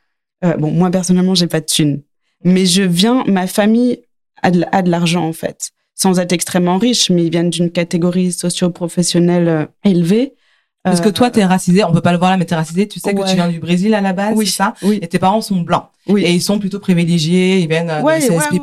[0.44, 2.02] Euh, bon, moi personnellement, j'ai pas de thunes,
[2.44, 4.02] mais je viens, ma famille
[4.42, 9.48] a de, l'argent en fait, sans être extrêmement riche, mais ils viennent d'une catégorie socio-professionnelle
[9.48, 10.34] euh, élevée.
[10.84, 12.88] Parce que toi, t'es racisé, on peut pas le voir là, mais t'es racisé.
[12.88, 14.72] Tu sais que tu viens du Brésil à la base, oui, ça.
[14.80, 14.98] Oui.
[15.02, 15.84] Et tes parents sont blancs.
[16.06, 16.24] Oui.
[16.24, 17.58] Et ils sont plutôt privilégiés.
[17.58, 18.58] Ils viennent ouais, de CSP++.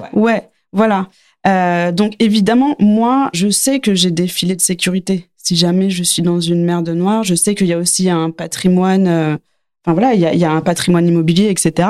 [0.00, 0.20] Ouais, ouais.
[0.20, 1.08] ouais voilà.
[1.46, 6.02] Euh, donc évidemment, moi, je sais que j'ai des filets de sécurité si jamais je
[6.02, 9.36] suis dans une mer de noire, je sais qu'il y a aussi un patrimoine, euh,
[9.84, 11.88] enfin voilà, il y a, un patrimoine immobilier, etc.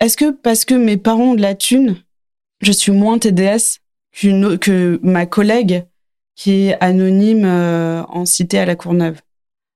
[0.00, 1.96] Est-ce que parce que mes parents ont de la thune,
[2.60, 3.80] je suis moins TDS
[4.12, 5.84] que ma collègue
[6.34, 9.20] qui est anonyme euh, en cité à la Courneuve?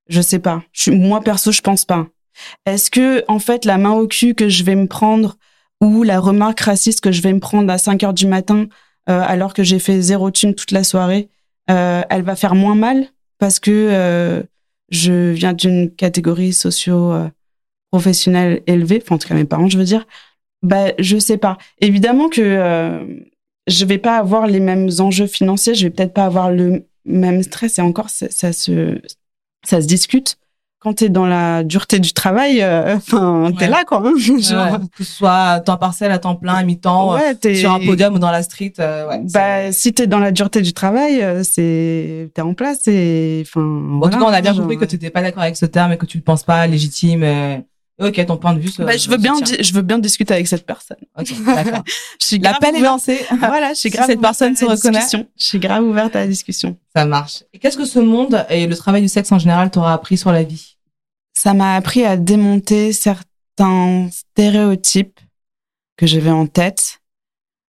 [0.09, 0.63] Je sais pas.
[0.89, 2.09] Moi perso, je pense pas.
[2.67, 5.37] Est-ce que en fait la main au cul que je vais me prendre
[5.81, 8.67] ou la remarque raciste que je vais me prendre à 5 heures du matin
[9.09, 11.29] euh, alors que j'ai fait zéro thune toute la soirée,
[11.67, 14.43] elle va faire moins mal parce que euh,
[14.91, 20.07] je viens d'une catégorie socio-professionnelle élevée, enfin en tout cas mes parents, je veux dire.
[20.63, 21.59] Bah, je sais pas.
[21.81, 23.05] Évidemment que euh,
[23.67, 27.43] je vais pas avoir les mêmes enjeux financiers, je vais peut-être pas avoir le même
[27.43, 28.99] stress et encore ça se
[29.63, 30.39] ça se discute
[30.85, 33.71] quand t'es dans la dureté du travail, euh, enfin, t'es Ouais.
[33.71, 34.03] là, quoi.
[34.05, 34.13] hein.
[34.39, 37.35] Genre, Ouais, que ce soit à temps partiel, à temps plein, à mi-temps, euh, ouais,
[37.35, 38.75] t'es- sur un podium ou dans la street.
[38.79, 42.87] euh, ouais, Bah, si t'es dans la dureté du travail, euh, c'est, t'es en place
[42.87, 45.57] et, enfin, en tout cas, on a bien compris que tu n'étais pas d'accord avec
[45.57, 47.23] ce terme et que tu ne penses pas légitime.
[47.25, 47.57] euh,
[48.01, 48.69] Ok, ton point de vue.
[48.69, 50.97] se- Bah, je veux bien, je veux bien discuter avec cette personne.
[51.19, 51.85] Ok, d'accord.
[52.41, 53.25] L'appel est lancé.
[53.39, 54.99] Voilà, je suis Si grave cette ouverte personne se reconnaît.
[54.99, 55.29] discussion.
[55.39, 56.77] Je suis grave ouverte à la discussion.
[56.95, 57.45] Ça marche.
[57.53, 60.33] Et qu'est-ce que ce monde et le travail du sexe en général t'aura appris sur
[60.33, 60.77] la vie?
[61.37, 65.21] Ça m'a appris à démonter certains stéréotypes
[65.97, 67.01] que j'avais en tête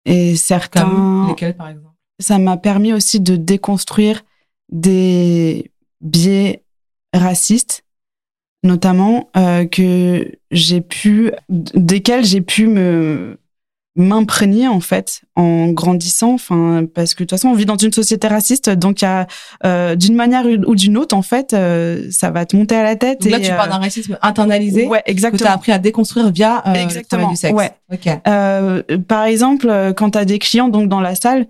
[0.05, 0.83] et certains.
[0.83, 1.87] Comme lesquels, par exemple?
[2.21, 4.23] Ça m'a permis aussi de déconstruire
[4.71, 6.65] des biais
[7.15, 7.85] racistes,
[8.63, 13.39] notamment euh, que j'ai pu, desquels j'ai pu me
[13.97, 17.93] m'imprégner en fait en grandissant enfin parce que de toute façon on vit dans une
[17.93, 19.27] société raciste donc il y a
[19.65, 22.95] euh, d'une manière ou d'une autre en fait euh, ça va te monter à la
[22.95, 25.73] tête Donc là, et, tu parles d'un racisme internalisé ouais que tu as exactement appris
[25.73, 27.53] à déconstruire via le Exactement, du sexe.
[27.53, 27.73] ouais.
[27.93, 28.23] Ok.
[29.09, 31.49] par exemple, quand tu as des clients donc dans la salle,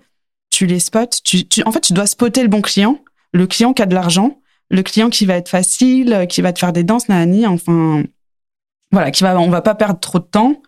[0.49, 1.21] tu les spots.
[1.23, 2.97] Tu, tu, en fait, tu dois spotter le bon client,
[3.31, 6.59] le client qui a de l'argent, le client qui va être facile, qui va te
[6.59, 8.03] faire des danses, nanani, enfin,
[8.91, 10.61] voilà, qui va, on va pas perdre trop de temps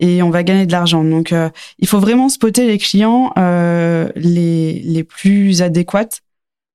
[0.00, 1.04] et on va gagner de l'argent.
[1.04, 6.22] Donc, euh, il faut vraiment spotter les clients euh, les, les plus adéquates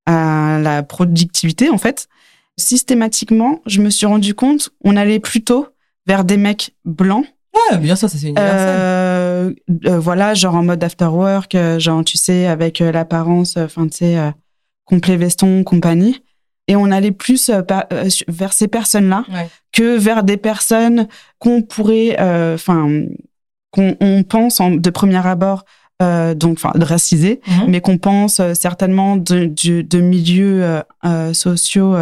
[0.05, 2.07] à la productivité, en fait.
[2.59, 5.67] Systématiquement, je me suis rendu compte, on allait plutôt
[6.07, 7.25] vers des mecs blancs
[7.71, 8.53] Ouais, bien sûr, ça c'est universel.
[8.69, 9.51] euh,
[9.85, 14.17] euh, voilà, genre en mode after work, genre tu sais, avec l'apparence, enfin tu sais,
[14.85, 16.21] complet veston, compagnie.
[16.67, 17.62] Et on allait plus euh,
[17.93, 19.47] euh, vers ces personnes-là Ouais.
[19.71, 21.08] que vers des personnes
[21.39, 23.03] qu'on pourrait, euh, enfin,
[23.71, 25.63] qu'on on pense en, de premier abord,
[26.01, 27.65] euh, donc, enfin, de racisés, Mhm.
[27.69, 30.82] mais qu'on pense euh, certainement de, de, de milieux
[31.34, 31.95] sociaux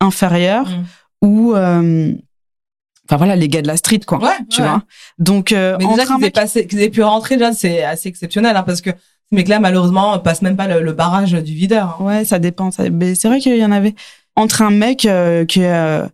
[0.00, 0.84] inférieurs Mhm.
[1.22, 4.18] ou, enfin voilà, les gars de la street, quoi.
[4.22, 4.68] Ouais, tu ouais.
[4.68, 4.82] vois.
[5.18, 8.62] Donc, euh, Mais déjà qu'ils aient, qu'ils aient pu rentrer, déjà, c'est assez exceptionnel, hein,
[8.64, 8.90] parce que
[9.30, 11.98] ces mecs-là, malheureusement, passent même pas le, barrage du videur.
[12.00, 12.04] hein.
[12.04, 12.70] Ouais, ça dépend.
[12.92, 13.94] Mais c'est vrai qu'il y en avait
[14.36, 16.06] entre un mec euh, qui est euh,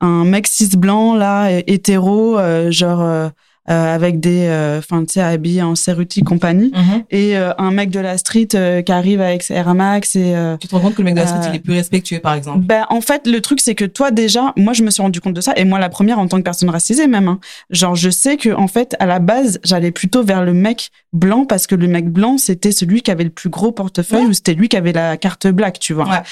[0.00, 3.28] un mec cis blanc là, hé- hétéro, euh, genre euh,
[3.66, 7.02] avec des, euh, enfin tu sais, habillé en Cerruti compagnie, Mhm.
[7.10, 10.34] et euh, un mec de la street euh, qui arrive avec ses Air Max et
[10.34, 11.74] euh, Tu te rends compte que le mec de la street, Euh, il est plus
[11.74, 12.60] respectueux, par exemple?
[12.60, 15.34] ben en fait le truc c'est que toi déjà, moi je me suis rendu compte
[15.34, 17.38] de ça et moi la première en tant que personne racisée même, hein,
[17.70, 21.44] genre je sais que en fait à la base j'allais plutôt vers le mec blanc
[21.44, 24.26] parce que le mec blanc c'était celui qui avait le plus gros portefeuille Ouais.
[24.26, 26.08] ou c'était lui qui avait la carte black, tu vois.
[26.08, 26.22] Ouais.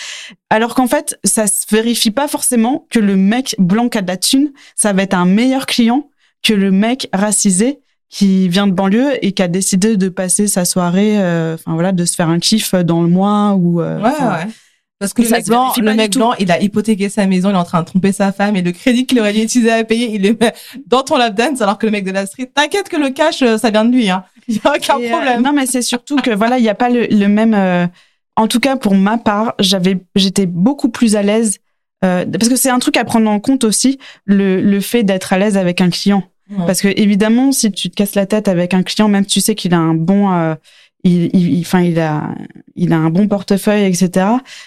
[0.50, 4.08] Alors qu'en fait, ça se vérifie pas forcément que le mec blanc qui a de
[4.08, 6.08] la thune, ça va être un meilleur client
[6.42, 10.64] que le mec racisé qui vient de banlieue et qui a décidé de passer sa
[10.64, 13.81] soirée, euh, enfin voilà, de se faire un kiff dans le mois ou.
[13.83, 14.46] euh, Ouais, ouais.
[15.01, 17.57] Parce que le mec blanc, le mec blanc, il a hypothéqué sa maison, il est
[17.59, 20.11] en train de tromper sa femme et le crédit qu'il aurait dû utiliser à payer,
[20.12, 20.53] il le met
[20.87, 23.42] dans ton lap dance alors que le mec de la street, t'inquiète que le cash,
[23.42, 24.24] euh, ça vient de lui, hein.
[24.48, 25.42] Il y a aucun Et, euh, problème.
[25.42, 27.55] non, mais c'est surtout que voilà, il n'y a pas le, le même.
[27.55, 27.87] euh,
[28.35, 31.59] en tout cas, pour ma part, j'avais, j'étais beaucoup plus à l'aise
[32.04, 35.32] euh, parce que c'est un truc à prendre en compte aussi, le, le fait d'être
[35.32, 36.22] à l'aise avec un client.
[36.66, 39.40] Parce que évidemment, si tu te casses la tête avec un client, même si tu
[39.42, 40.54] sais qu'il a un bon, euh,
[41.04, 42.34] il, il, enfin, il a,
[42.74, 44.26] il a un bon portefeuille, etc.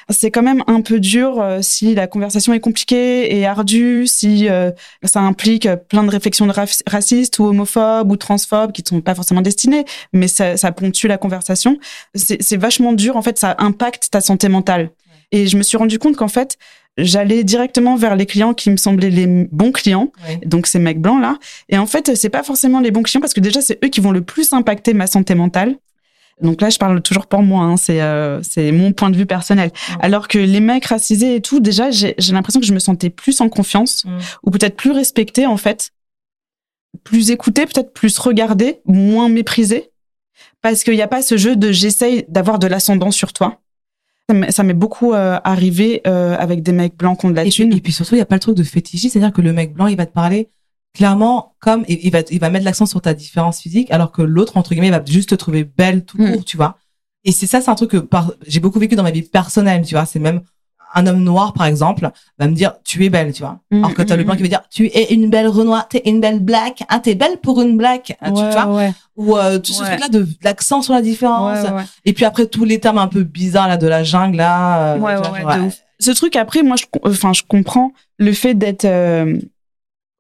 [0.10, 4.48] C'est quand même un peu dur euh, si la conversation est compliquée et ardue, si
[4.48, 4.70] euh,
[5.04, 9.02] ça implique plein de réflexions de rac- racistes ou homophobes ou transphobes qui ne sont
[9.02, 11.80] pas forcément destinées, mais ça, ça ponctue la conversation.
[12.14, 13.18] C'est c'est vachement dur.
[13.18, 14.92] En fait, ça impacte ta santé mentale.
[15.32, 16.58] Et je me suis rendu compte qu'en fait,
[16.98, 20.40] j'allais directement vers les clients qui me semblaient les bons clients Ouais.
[20.46, 21.38] donc ces mecs blancs là.
[21.70, 24.02] Et en fait, c'est pas forcément les bons clients parce que déjà c'est eux qui
[24.02, 25.78] vont le plus impacter ma santé mentale.
[26.42, 29.28] Donc là, je parle toujours pour moi, hein, c'est euh, c'est mon point de vue
[29.28, 29.72] personnel.
[30.00, 33.10] Alors que les mecs racisés et tout, déjà j'ai j'ai l'impression que je me sentais
[33.12, 34.18] plus en confiance Mm.
[34.44, 35.92] ou peut-être plus respectée en fait,
[37.04, 39.92] plus écoutée, peut-être plus regardée, moins méprisée,
[40.62, 43.61] parce qu'il n'y a pas ce jeu de j'essaye d'avoir de l'ascendant sur toi.
[44.52, 47.50] Ça m'est- beaucoup euh, arrivé euh, avec des mecs blancs qui ont de la Et
[47.50, 49.54] puis, et puis surtout, il y a pas le truc de fétichisme, c'est-à-dire que le
[49.54, 50.50] mec blanc, il va te parler
[50.94, 54.22] clairement comme il il va il va mettre l'accent sur ta différence physique, alors que
[54.22, 56.32] l'autre entre guillemets va juste te trouver belle tout Mm.
[56.34, 56.78] court, tu vois.
[57.24, 59.84] Et c'est ça, c'est un truc que par- j'ai beaucoup vécu dans ma vie personnelle,
[59.86, 60.06] tu vois.
[60.06, 60.42] C'est même
[60.94, 63.60] un homme noir, par exemple, va me dire tu es belle, tu vois.
[63.72, 64.38] Mm, alors que t'as mm, le blanc mm.
[64.38, 67.38] qui va dire tu es une belle renoir, t'es une belle black, ah t'es belle
[67.38, 68.66] pour une black, Ah, tu vois.
[68.76, 71.64] ouais, Ou euh, tout ce truc-là de l'accent sur la différence.
[71.64, 71.84] ouais, ouais.
[72.06, 74.94] Et puis après tous les termes un peu bizarres là de la jungle là.
[74.96, 75.78] euh, Ouais, vois, ouais, genre, de ouf.
[76.00, 79.38] Ce truc, après, moi, je, enfin, je comprends le fait d'être euh,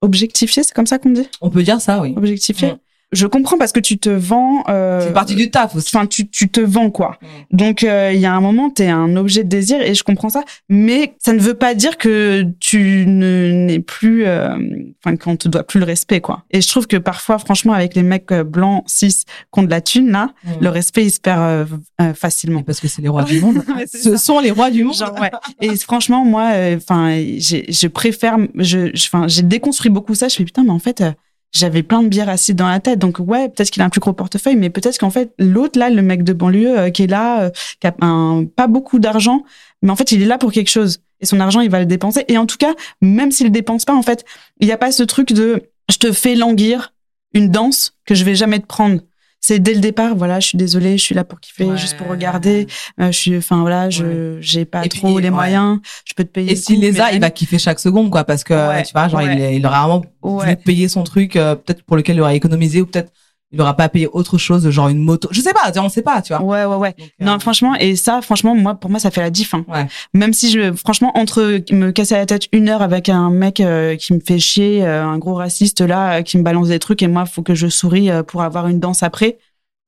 [0.01, 1.27] objectifié, c'est comme ça qu'on dit?
[1.41, 2.13] On peut dire ça, oui.
[2.15, 2.73] Objectifié?
[2.73, 2.77] Mm.
[3.11, 4.63] Je comprends parce que tu te vends.
[4.69, 5.95] Euh, c'est partie du taf aussi.
[5.95, 7.17] Enfin, tu, tu te vends quoi.
[7.21, 7.57] Mm.
[7.57, 10.29] Donc euh, il y a un moment, t'es un objet de désir et je comprends
[10.29, 14.55] ça, mais ça ne veut pas dire que tu n'es plus, euh,
[15.03, 16.43] enfin qu'on te doit plus le respect quoi.
[16.51, 19.81] Et je trouve que parfois, franchement, avec les mecs blancs cis qui ont de la
[19.81, 20.51] thune là, mm.
[20.61, 21.67] le respect il se perd
[22.15, 22.63] facilement.
[22.63, 23.63] Parce que c'est les rois du monde.
[23.91, 24.95] Ce sont les rois du monde.
[24.95, 25.31] Genre, ouais.
[25.61, 30.27] Et franchement, moi, enfin, je préfère, je, enfin, j'ai déconstruit beaucoup ça.
[30.27, 31.03] Je fais putain, mais en fait
[31.51, 32.99] j'avais plein de bières acides dans la tête.
[32.99, 35.89] Donc ouais, peut-être qu'il a un plus gros portefeuille, mais peut-être qu'en fait l'autre là,
[35.89, 37.49] le mec de banlieue euh, qui est là, euh,
[37.79, 39.43] qui a pas beaucoup d'argent,
[39.81, 41.01] mais en fait il est là pour quelque chose.
[41.19, 42.25] Et son argent, il va le dépenser.
[42.29, 44.25] Et en tout cas, même s'il dépense pas, en fait,
[44.59, 46.93] il n'y a pas ce truc de je te fais languir
[47.33, 49.01] une danse que je vais jamais te prendre
[49.41, 52.07] c'est dès le départ voilà je suis désolée je suis là pour kiffer juste pour
[52.07, 52.67] regarder.
[52.99, 55.79] Euh, je suis enfin voilà je j'ai pas trop les moyens.
[56.05, 58.43] Je peux te payer et s'il les a il va kiffer chaque seconde quoi parce
[58.43, 62.17] que tu vois genre il, il aura vraiment payer son truc euh, peut-être pour lequel
[62.17, 63.11] il aura économisé ou peut-être
[63.51, 65.27] il aura pas payé autre chose, genre une moto.
[65.31, 66.41] Je sais pas, on sait pas, tu vois.
[66.41, 66.95] Ouais, ouais, ouais.
[67.19, 69.53] non, euh, franchement, et ça, franchement, moi, pour moi, ça fait la diff.
[69.53, 69.65] Hein.
[69.67, 69.87] Ouais.
[70.13, 73.95] Même si je, franchement, entre me casser la tête une heure avec un mec euh,
[73.97, 77.07] qui me fait chier, euh, un gros raciste là, qui me balance des trucs, et
[77.07, 79.37] moi, faut que je souris pour avoir une danse après.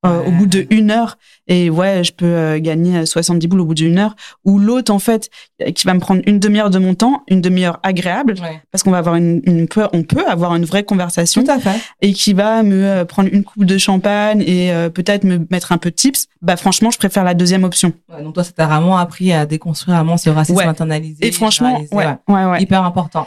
[0.06, 3.66] Euh, au bout de une heure et ouais je peux euh, gagner 70 boules au
[3.66, 5.30] bout d'une heure ou l'autre en fait
[5.74, 8.36] qui va me prendre une demi-heure de mon temps une demi-heure agréable
[8.70, 11.80] parce qu'on va avoir une, une on peut avoir une vraie conversation Tout à fait.
[12.02, 15.78] et qui va me euh, prendre une coupe de champagne et peut-être me mettre un
[15.78, 17.94] peu de tips bah franchement je préfère la deuxième option.
[18.22, 22.08] Donc toi ça t'a vraiment appris à déconstruire vraiment ce racisme internalisé et franchement ouais,
[22.28, 23.26] ouais, ouais, hyper important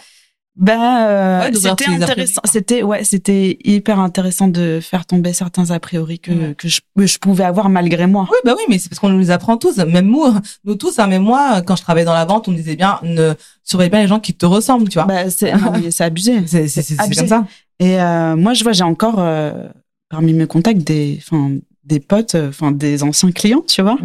[0.56, 2.40] ben, euh, c'était intéressant.
[2.44, 7.18] C'était ouais, c'était hyper intéressant de faire tomber certains a priori que que je, je,
[7.18, 8.26] pouvais avoir malgré moi.
[8.30, 10.24] Oui, bah oui, mais c'est parce qu'on nous apprend tous, même nous,
[10.64, 10.98] nous tous.
[10.98, 13.34] Hein, même moi, quand je travaillais dans la vente, on me disait bien ne
[13.64, 15.06] surveille pas les gens qui te ressemblent, tu vois.
[15.06, 15.52] Bah, c'est
[15.90, 16.42] c'est abusé.
[16.46, 17.44] C'est c'est comme ça.
[17.78, 19.68] Et euh, moi, je vois, j'ai encore euh,
[20.08, 21.52] parmi mes contacts des, enfin,
[21.84, 23.98] des potes, euh, enfin, des anciens clients, tu vois,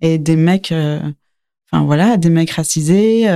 [0.00, 0.72] et des mecs.
[1.72, 3.28] Enfin voilà, des mecs racisés,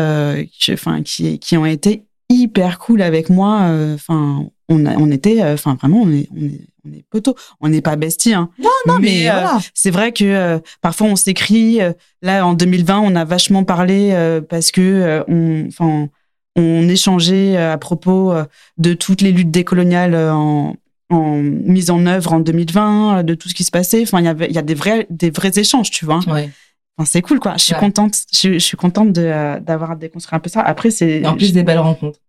[0.72, 3.62] enfin qui qui ont été hyper cool avec moi.
[3.62, 7.34] Euh, enfin, on, on était, euh, enfin vraiment, on est, on est, on est.
[7.60, 8.32] On n'est pas bestie.
[8.32, 8.48] Hein.
[8.58, 9.58] Non, non, mais, euh, voilà.
[9.74, 11.78] c'est vrai que parfois on s'écrit.
[12.22, 14.16] là, en 2020, on a vachement parlé
[14.48, 16.08] parce que on, enfin,
[16.56, 18.32] on échangeait à propos
[18.78, 20.74] de toutes les luttes décoloniales en,
[21.10, 24.02] en mise en œuvre en 2020, de tout ce qui se passait.
[24.02, 26.20] Enfin, il y avait, il y a des vrais, des vrais échanges, tu vois.
[26.26, 26.48] Ouais.
[26.96, 27.54] Enfin, c'est cool, quoi.
[27.56, 28.14] Je suis contente.
[28.32, 30.60] Je, je, suis contente de, d'avoir déconstruit un peu ça.
[30.60, 31.26] Après, c'est.
[31.26, 32.20] En plus, des belles rencontres.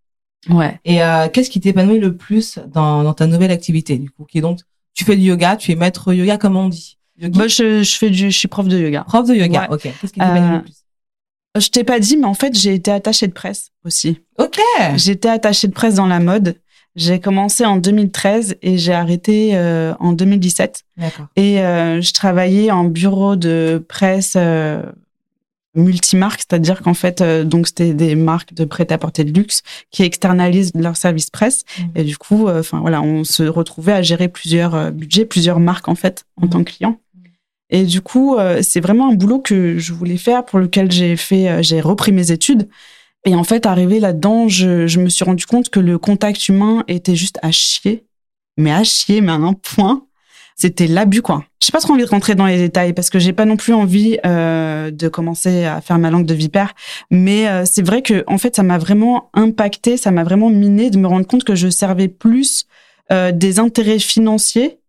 [0.50, 0.80] Ouais.
[0.86, 4.40] Et euh, qu'est-ce qui t'épanouit le plus dans, dans ta nouvelle activité, du coup, qui
[4.40, 4.60] est donc,
[4.94, 6.98] tu fais du yoga, tu es maître yoga, comme on dit.
[7.34, 9.04] Moi, je, je fais du, je suis prof de yoga.
[9.04, 9.82] Prof de yoga, ok.
[9.82, 10.74] Qu'est-ce qui t'épanouit le euh, plus?
[11.60, 14.20] Je t'ai pas dit, mais en fait, j'ai été attachée de presse aussi.
[14.40, 14.60] Ok.
[14.96, 16.56] J'étais attachée de presse dans la mode.
[16.96, 20.84] J'ai commencé en 2013 et j'ai arrêté euh, en 2017.
[20.98, 21.28] D'accord.
[21.38, 24.84] Et euh, je travaillais en bureau de presse euh,
[25.74, 30.74] multimarque, c'est-à-dire qu'en fait, euh, donc c'était des marques de prêt-à-porter de luxe qui externalisent
[30.76, 31.64] leur service presse.
[31.80, 31.84] Mmh.
[31.96, 35.96] Et du coup, enfin voilà, on se retrouvait à gérer plusieurs budgets, plusieurs marques en
[35.96, 36.50] fait en mmh.
[36.50, 37.00] tant que client.
[37.16, 37.20] Mmh.
[37.70, 41.64] Et du coup, c'est vraiment un boulot que je voulais faire, pour lequel j'ai fait,
[41.64, 42.68] j'ai repris mes études.
[43.26, 46.84] Et en fait, arrivé là-dedans, je, je, me suis rendu compte que le contact humain
[46.88, 48.06] était juste à chier.
[48.58, 50.06] Mais à chier, mais à un point.
[50.56, 51.44] C'était l'abus, quoi.
[51.64, 53.74] J'ai pas trop envie de rentrer dans les détails parce que j'ai pas non plus
[53.74, 56.74] envie euh, de commencer à faire ma langue de vipère.
[57.10, 60.90] Mais euh, c'est vrai que, en fait, ça m'a vraiment impacté, ça m'a vraiment miné
[60.90, 62.66] de me rendre compte que je servais plus
[63.12, 64.80] euh, des intérêts financiers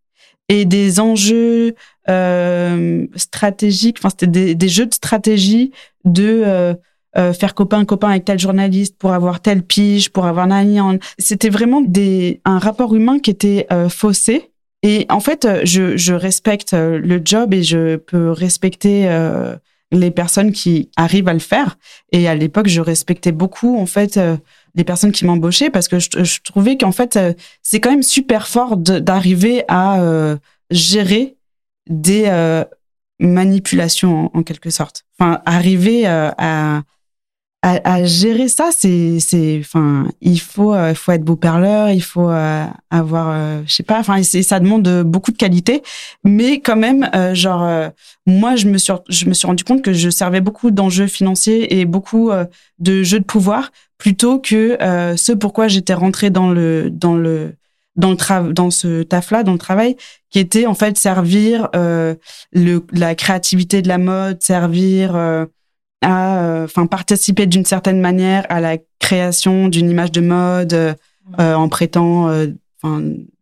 [0.48, 1.74] et des enjeux
[2.08, 3.96] euh, stratégiques.
[3.98, 5.72] Enfin, c'était des, des, jeux de stratégie
[6.04, 6.76] de
[7.16, 10.78] euh, euh, faire copain copain avec tel journaliste pour avoir tel pige, pour avoir nani.
[11.18, 14.50] C'était vraiment des un rapport humain qui était euh, faussé.
[14.82, 19.08] Et en fait, euh, je, je respecte le job et je peux respecter
[19.92, 21.76] les personnes qui arrivent à le faire.
[22.12, 24.18] Et à l'époque, je respectais beaucoup en fait
[24.74, 27.18] les personnes qui m'embauchaient parce que je, je trouvais qu'en fait,
[27.62, 30.00] c'est quand même super fort d'arriver à
[30.70, 31.36] gérer
[31.88, 32.24] des
[33.20, 35.04] manipulations en, quelque sorte.
[35.18, 36.82] Enfin, arriver à
[37.64, 42.02] à, à, gérer ça, c'est, c'est, enfin, il faut, euh, faut être beau parleur, il
[42.02, 45.82] faut euh, avoir, euh, je sais pas, enfin, ça demande beaucoup de qualité,
[46.24, 47.90] mais quand même, genre,
[48.26, 51.78] moi, je me suis, je me suis rendu compte que je servais beaucoup d'enjeux financiers
[51.78, 52.32] et beaucoup
[52.80, 54.76] de jeux de pouvoir plutôt que
[55.16, 57.54] ce pourquoi j'étais rentrée dans le, dans le,
[57.94, 59.96] dans le tra dans ce taf-là, dans le travail,
[60.30, 65.46] qui était en fait servir le, la créativité de la mode, servir
[66.02, 71.54] à euh, enfin participer d'une certaine manière à la création d'une image de mode euh,
[71.54, 72.46] en prêtant euh,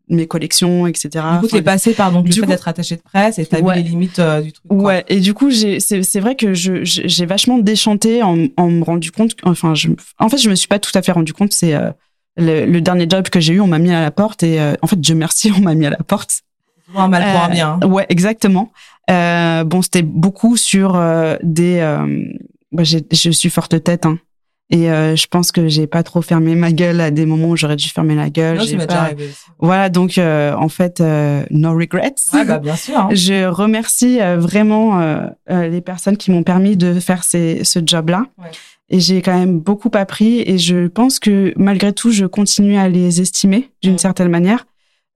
[0.08, 1.24] mes collections, etc.
[1.34, 3.61] Du coup, t'es passé par donc le du fait d'être attaché de presse et t'as
[3.61, 3.76] Ouais.
[3.76, 4.66] vu les limites euh, du truc.
[4.68, 4.76] quoi.
[4.76, 8.68] Ouais, et du coup, j'ai, c'est, c'est vrai que je, j'ai vachement déchanté en, en
[8.70, 9.88] me rendu compte, enfin, je,
[10.18, 11.90] en fait, je me suis pas tout à fait rendu compte, c'est euh,
[12.36, 14.74] le, le dernier job que j'ai eu, on m'a mis à la porte et euh,
[14.82, 16.40] en fait, Dieu merci, on m'a mis à la porte.
[16.97, 17.78] Un mal pour un Euh, bien.
[17.82, 17.86] hein.
[17.86, 18.72] Ouais, exactement.
[19.11, 21.78] Euh, bon, c'était beaucoup sur euh, des.
[21.80, 22.24] euh,
[22.72, 24.18] bah, je suis forte tête, hein.
[24.72, 27.57] Et euh, je pense que j'ai pas trop fermé ma gueule à des moments où
[27.57, 28.57] j'aurais dû fermer la gueule.
[28.59, 29.28] Non, pas- déjà arrivé.
[29.59, 32.14] Voilà, donc euh, en fait, euh, no regrets.
[32.32, 32.97] Ouais, bah, bien sûr.
[32.97, 33.09] hein.
[33.12, 37.80] Je remercie euh, vraiment euh, euh, les personnes qui m'ont permis de faire ces, ce
[37.84, 38.26] job-là.
[38.38, 38.51] Ouais.
[38.91, 42.88] Et j'ai quand même beaucoup appris et je pense que malgré tout, je continue à
[42.88, 44.66] les estimer d'une certaine manière.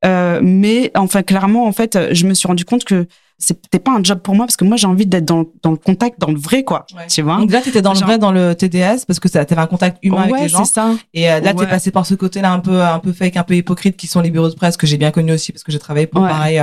[0.04, 3.06] Euh, mais enfin, clairement, en fait, euh, je me suis rendu compte que
[3.38, 5.76] c'était pas un job pour moi parce que moi, j'ai envie d'être dans, dans le
[5.76, 6.86] contact, dans le vrai, quoi.
[6.96, 7.06] Ouais.
[7.08, 9.60] Tu vois Donc là, t'étais dans le vrai, dans le TDS, parce que ça, t'avais
[9.60, 10.64] un contact humain avec les gens.
[10.64, 10.92] c'est ça.
[11.14, 11.66] Et euh, là, t'es Ouais.
[11.66, 14.30] passé par ce côté-là un peu, un peu fake, un peu hypocrite, qui sont les
[14.30, 16.62] bureaux de presse que j'ai bien connus aussi, parce que j'ai travaillé pour pareil.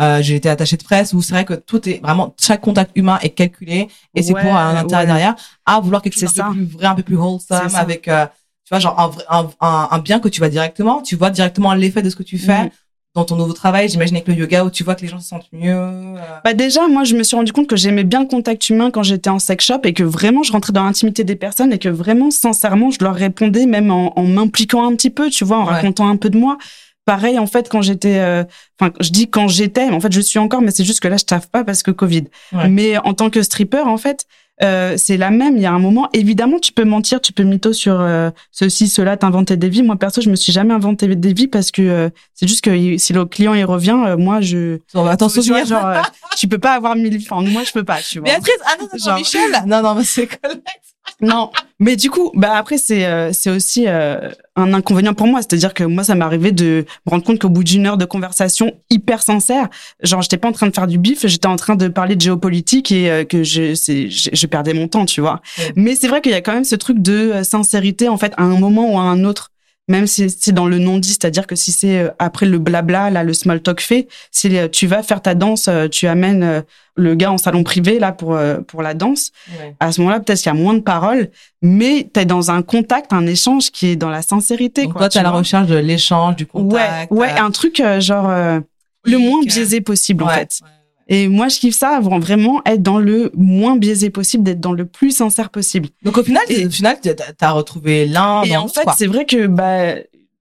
[0.00, 2.92] euh, j'ai été attaché de presse où c'est vrai que tout est vraiment chaque contact
[2.94, 5.34] humain est calculé et c'est pour un intérêt derrière
[5.66, 6.50] à vouloir quelque chose un peu ça.
[6.52, 8.26] plus vrai un peu plus wholesome avec euh,
[8.68, 9.10] tu vois genre un,
[9.40, 12.22] un, un, un bien que tu vois directement tu vois directement l'effet de ce que
[12.22, 12.70] tu fais Mm.
[13.14, 15.28] dans ton nouveau travail j'imagine avec le yoga où tu vois que les gens se
[15.28, 16.14] sentent mieux euh,
[16.44, 19.02] Bah déjà, moi, je me suis rendu compte que j'aimais bien le contact humain quand
[19.02, 21.88] j'étais en sex shop et que vraiment, je rentrais dans l'intimité des personnes et que
[21.88, 25.66] vraiment, sincèrement, je leur répondais même en, en m'impliquant un petit peu, tu vois, en
[25.66, 25.72] Ouais.
[25.72, 26.58] racontant un peu de moi.
[27.06, 28.44] Pareil, en fait, quand j'étais, euh,
[28.78, 31.08] enfin, je dis quand j'étais, mais en fait, je suis encore, mais c'est juste que
[31.08, 32.24] là, je taffe pas parce que Covid.
[32.52, 32.68] Ouais.
[32.68, 34.26] Mais en tant que stripper, en fait,
[34.62, 35.56] euh, c'est la même.
[35.56, 38.88] Il y a un moment, évidemment, tu peux mentir, tu peux mytho sur euh, ceci,
[38.88, 39.82] cela, t'inventer des vies.
[39.82, 42.96] Moi, perso, je me suis jamais inventé des vies parce que euh, c'est juste que
[42.98, 46.00] si le client il revient, euh, moi, je on va t'en souvenir genre, euh,
[46.36, 47.18] tu peux pas avoir mille.
[47.30, 48.28] Enfin, moi, je peux pas, tu vois.
[48.28, 50.62] Béatrice ah non non, Genre- Michel non non c'est correct
[51.20, 51.50] Non,
[51.80, 55.40] mais du coup, bah après, c'est euh, c'est aussi euh, un inconvénient pour moi.
[55.40, 58.04] C'est-à-dire que moi, ça m'est arrivé de me rendre compte qu'au bout d'une heure de
[58.04, 59.68] conversation hyper sincère,
[60.02, 62.20] genre, j'étais pas en train de faire du bif, j'étais en train de parler de
[62.20, 65.40] géopolitique et euh, que je, c'est, je, je perdais mon temps, tu vois.
[65.58, 65.72] Ouais.
[65.76, 68.32] Mais c'est vrai qu'il y a quand même ce truc de euh, sincérité, en fait,
[68.36, 69.50] à un moment ou à un autre.
[69.88, 73.24] Même si c'est dans le non-dit, c'est-à-dire que si c'est euh, après le blabla, là,
[73.24, 76.62] le small talk fait, si euh, tu vas faire ta danse, euh, tu amènes
[76.96, 79.74] le gars en salon privé, là, pour, pour la danse, Ouais.
[79.80, 81.30] à ce moment-là, peut-être qu'il y a moins de paroles,
[81.62, 84.82] mais tu es dans un contact, un échange qui est dans la sincérité.
[84.84, 87.42] donc quoi, toi tu t'es à la recherche de l'échange du Ouais, contact ouais, euh,
[87.44, 88.60] un truc genre euh,
[89.04, 90.58] le moins biaisé possible, en ouais, fait.
[90.62, 90.68] ouais.
[91.08, 94.72] Et moi, je kiffe ça, avant vraiment être dans le moins biaisé possible, d'être dans
[94.72, 95.88] le plus sincère possible.
[96.02, 99.24] donc au final Et- au final t'as- retrouvé l'un Et dans en fait, c'est vrai
[99.24, 99.94] que bah,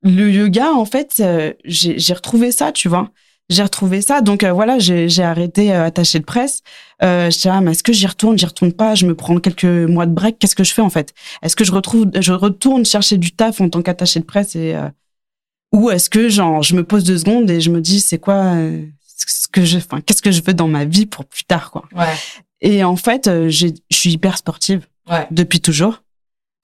[0.03, 3.09] le yoga, en fait, euh, j'ai retrouvé ça, tu vois.
[3.49, 4.19] J'ai retrouvé ça.
[4.19, 6.63] Donc euh, voilà, j'ai arrêté euh, attaché de presse.
[7.01, 9.37] Euh, je dis, ah, mais est-ce que j'y retourne, j'y retourne pas Je me prends
[9.39, 10.37] quelques mois de break.
[10.37, 11.13] Qu'est-ce que je fais en fait?
[11.41, 14.75] Est-ce que je retrouve, je retourne chercher du taf en tant qu'attaché de presse et
[14.75, 14.89] euh,
[15.73, 18.53] ou est-ce que genre je me pose deux secondes et je me dis c'est quoi
[19.47, 21.85] ce que je, enfin qu'est-ce que je veux dans ma vie pour plus tard quoi.
[21.95, 22.13] ouais
[22.61, 26.03] Et en fait, euh, je suis hyper sportive ouais depuis toujours,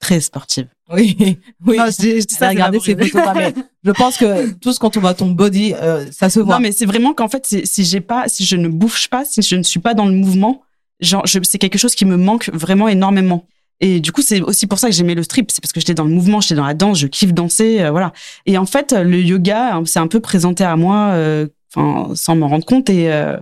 [0.00, 0.66] très sportive.
[0.92, 1.16] oui
[1.66, 3.54] oui Non, je je dis ça, c'est regardez ces photos mais
[3.84, 6.72] je pense que tous quand on voit ton body euh, ça se voit Non, mais
[6.72, 9.62] c'est vraiment qu'en fait, si j'ai pas, si je ne bouffe pas, si je ne
[9.62, 10.62] suis pas dans le mouvement,
[11.00, 13.46] genre, je- c'est quelque chose qui me manque vraiment énormément.
[13.80, 15.94] Et du coup, c'est aussi pour ça que j'aimais le strip, c'est parce que j'étais
[15.94, 18.12] dans le mouvement, j'étais dans la danse, je kiffe danser, euh, voilà.
[18.46, 22.48] Et en fait, le yoga, c'est un peu présenté à moi, euh, enfin, sans m'en
[22.48, 22.88] rendre compte.
[22.90, 23.36] Et euh,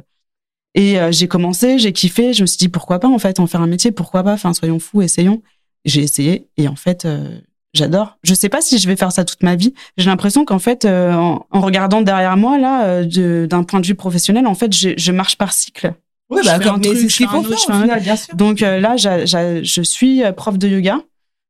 [0.75, 3.47] et euh, j'ai commencé, j'ai kiffé, je me suis dit pourquoi pas en fait en
[3.47, 5.43] faire un métier, pourquoi pas, enfin, soyons fous, essayons.
[5.85, 7.05] J'ai essayé et en fait.
[7.05, 7.39] euh,
[7.75, 8.19] J'adore.
[8.23, 9.73] Je sais pas si je vais faire ça toute ma vie.
[9.97, 13.87] J'ai l'impression qu'en fait, euh, en, en regardant derrière moi là, euh, d'un point de
[13.87, 15.95] vue professionnel, en fait, je, je marche par cycle.
[16.29, 19.83] oui bah comme c'est ce qu'il faut faire final bien sûr Donc euh, là, je
[19.83, 21.01] suis prof de yoga.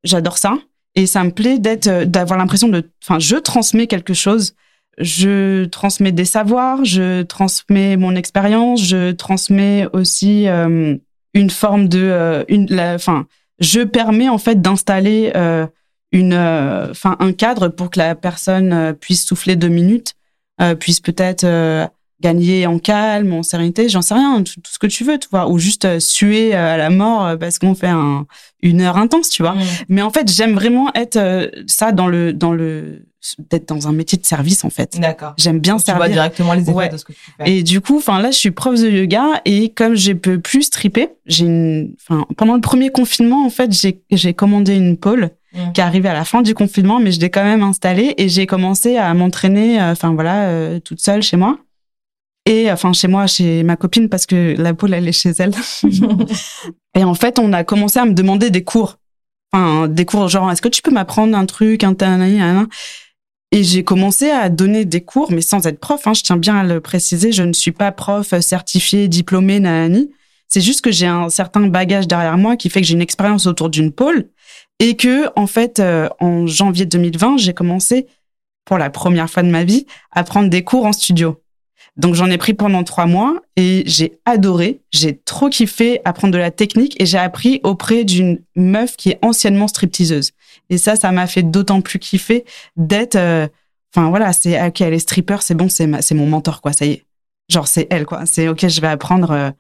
[0.04, 0.54] J'adore ça
[0.94, 4.54] et ça me plaît d'être, d'avoir l'impression de, enfin, je transmets quelque chose.
[4.98, 10.96] Je transmets des savoirs, je transmets mon expérience, je transmets aussi euh,
[11.34, 12.96] une forme de, euh, une, la,
[13.58, 15.66] je permets en fait d'installer euh,
[16.12, 20.14] une, euh, enfin, un cadre pour que la personne puisse souffler deux minutes,
[20.78, 21.44] puisse peut-être
[22.22, 25.28] gagner en calme, en sérénité, j'en sais rien, tout, tout ce que tu veux, tu
[25.30, 28.26] vois, ou juste euh, suer euh, à la mort euh, parce qu'on fait un,
[28.62, 29.54] une heure intense, tu vois.
[29.88, 33.04] Mais en fait, j'aime vraiment être ça dans le, dans le,
[33.50, 34.98] d'être dans un métier de service en fait.
[34.98, 36.14] d'accord J'aime bien Donc, tu vois servir.
[36.14, 36.88] directement les effets Ouais.
[36.88, 39.40] de ce que tu fais Et du coup, enfin là, je suis prof de yoga
[39.44, 43.72] et comme je peux plus stripper, j'ai une, enfin pendant le premier confinement, en fait,
[43.72, 45.30] j'ai j'ai commandé une pole
[45.74, 48.28] qui est arrivée à la fin du confinement, mais je l'ai quand même installée et
[48.30, 51.58] j'ai commencé à m'entraîner, euh, enfin voilà, euh, toute seule chez moi.
[52.46, 55.52] Et enfin chez moi, chez ma copine parce que la pole elle est chez elle.
[56.96, 58.98] et en fait, on a commencé à me demander des cours,
[59.52, 62.68] enfin des cours genre est-ce que tu peux m'apprendre un truc, un, un, un, un
[63.52, 66.04] Et j'ai commencé à donner des cours, mais sans être prof.
[66.06, 67.30] Hein, je tiens bien à le préciser.
[67.30, 70.10] Je ne suis pas prof certifié, diplômé, nanani.
[70.48, 73.46] C'est juste que j'ai un certain bagage derrière moi qui fait que j'ai une expérience
[73.46, 74.28] autour d'une pôle
[74.80, 78.06] et que, en fait, euh, en janvier 2020, j'ai commencé
[78.64, 81.41] pour la première fois de ma vie à prendre des cours en studio.
[81.96, 86.38] Donc j'en ai pris pendant trois mois et j'ai adoré, j'ai trop kiffé apprendre de
[86.38, 90.32] la technique et j'ai appris auprès d'une meuf qui est anciennement stripteaseuse.
[90.70, 92.44] Et ça, ça m'a fait d'autant plus kiffer
[92.76, 93.46] d'être, euh,
[93.94, 96.92] enfin voilà, c'est ok, elle est stripper, c'est bon, c'est mon mentor quoi, ça y
[96.92, 97.04] est.
[97.50, 99.30] Genre c'est elle quoi, c'est ok, je vais apprendre.
[99.32, 99.50] Euh,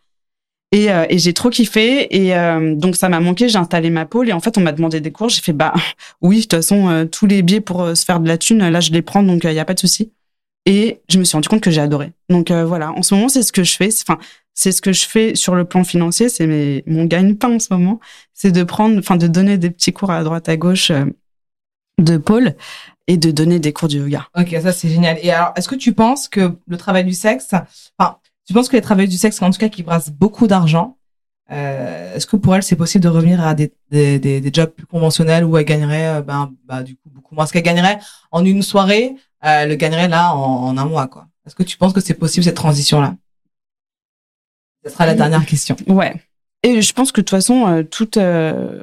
[0.74, 2.32] et, euh, et j'ai trop kiffé et
[2.76, 3.50] donc ça m'a manqué.
[3.50, 5.28] J'ai installé ma pôle et en fait on m'a demandé des cours.
[5.28, 5.74] J'ai fait bah
[6.22, 8.90] oui, de toute façon tous les biais pour se faire de la thune, là je
[8.90, 10.12] les prends donc il y a pas de souci.
[10.66, 12.12] Et je me suis rendu compte que j'ai adoré.
[12.28, 13.88] Donc euh, voilà, en ce moment, c'est ce que je fais.
[14.02, 14.18] Enfin,
[14.54, 16.28] c'est ce que je fais sur le plan financier.
[16.28, 18.00] C'est mes, mon gagne-pain en ce moment.
[18.32, 21.04] C'est de prendre, enfin, de donner des petits cours à droite, à gauche euh,
[21.98, 22.54] de Paul
[23.08, 24.28] et de donner des cours de yoga.
[24.38, 25.18] Ok, ça c'est génial.
[25.22, 27.52] Et alors, est-ce que tu penses que le travail du sexe,
[27.98, 30.96] enfin, tu penses que les travailleurs du sexe, en tout cas, qui brassent beaucoup d'argent,
[31.50, 34.86] euh, est-ce que pour elle, c'est possible de revenir à des, des, des, jobs plus
[34.86, 37.46] conventionnels où elle gagnerait, euh, ben, bah, du coup, beaucoup moins?
[37.46, 37.98] ce qu'elle gagnerait
[38.30, 41.26] en une soirée euh, le gagnerait là en, un mois, quoi?
[41.46, 43.16] Est-ce que tu penses que c'est possible cette transition-là?
[44.84, 45.76] Ce sera la dernière question.
[45.88, 46.14] Ouais.
[46.62, 47.84] Et je pense que de toute façon,
[48.16, 48.82] euh,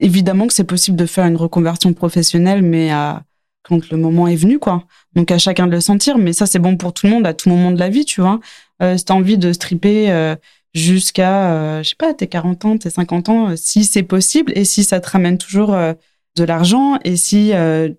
[0.00, 3.22] évidemment que c'est possible de faire une reconversion professionnelle, mais à
[3.62, 4.84] quand le moment est venu, quoi.
[5.14, 7.32] Donc à chacun de le sentir, mais ça c'est bon pour tout le monde à
[7.32, 8.40] tout moment de la vie, tu vois.
[8.82, 10.34] Euh, t'as envie de stripper
[10.74, 14.84] jusqu'à, je sais pas, tes 40 ans, tes 50 ans, si c'est possible et si
[14.84, 17.52] ça te ramène toujours de l'argent et si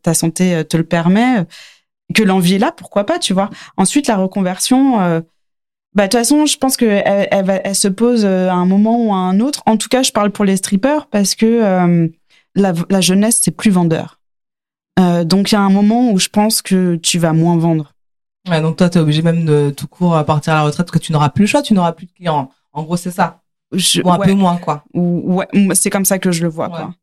[0.04, 1.46] ta santé te le permet,
[2.14, 3.50] que l'envie est là, pourquoi pas, tu vois.
[3.78, 5.22] Ensuite, la reconversion, euh,
[5.94, 9.14] bah de toute façon, je pense que elle, se pose euh, à un moment ou
[9.14, 9.64] à un autre.
[9.66, 12.08] En tout cas, je parle pour les strippers parce que euh,
[12.56, 14.20] la, jeunesse c'est plus vendeur.
[14.98, 17.94] donc il y a un moment où je pense que tu vas moins vendre.
[18.50, 21.04] Donc toi, tu es obligé même de tout court partir à la retraite parce que
[21.04, 22.52] tu n'auras plus le choix, tu n'auras plus de clients.
[22.76, 23.42] En gros, c'est ça.
[23.72, 24.84] Je, ou un peu moins, quoi.
[24.94, 26.94] Ouais, c'est comme ça que je le vois, quoi.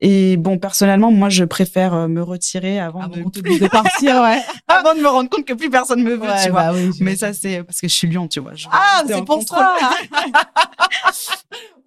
[0.00, 3.20] Et bon, personnellement, moi, je préfère euh, me retirer avant, de...
[3.20, 3.68] de...
[3.68, 4.40] partir, ouais.
[4.68, 6.72] avant de me rendre compte que plus personne me veut, tu vois.
[6.72, 8.52] Bah Mais ça, c'est parce que je suis lion, tu vois.
[8.70, 9.74] ah, c'est pour ça.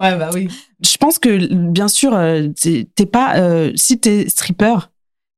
[0.02, 0.50] ouais, bah oui.
[0.82, 4.76] Je pense que, bien sûr, euh, t'es pas, euh, si t'es stripper,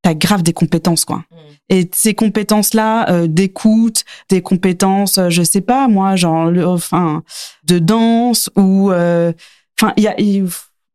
[0.03, 1.17] t'as grave des compétences, quoi.
[1.17, 1.35] Mm.
[1.69, 7.23] Et ces compétences-là, euh, d'écoute, des compétences, je sais pas, moi, genre, enfin,
[7.63, 10.15] de danse ou, enfin, il y a,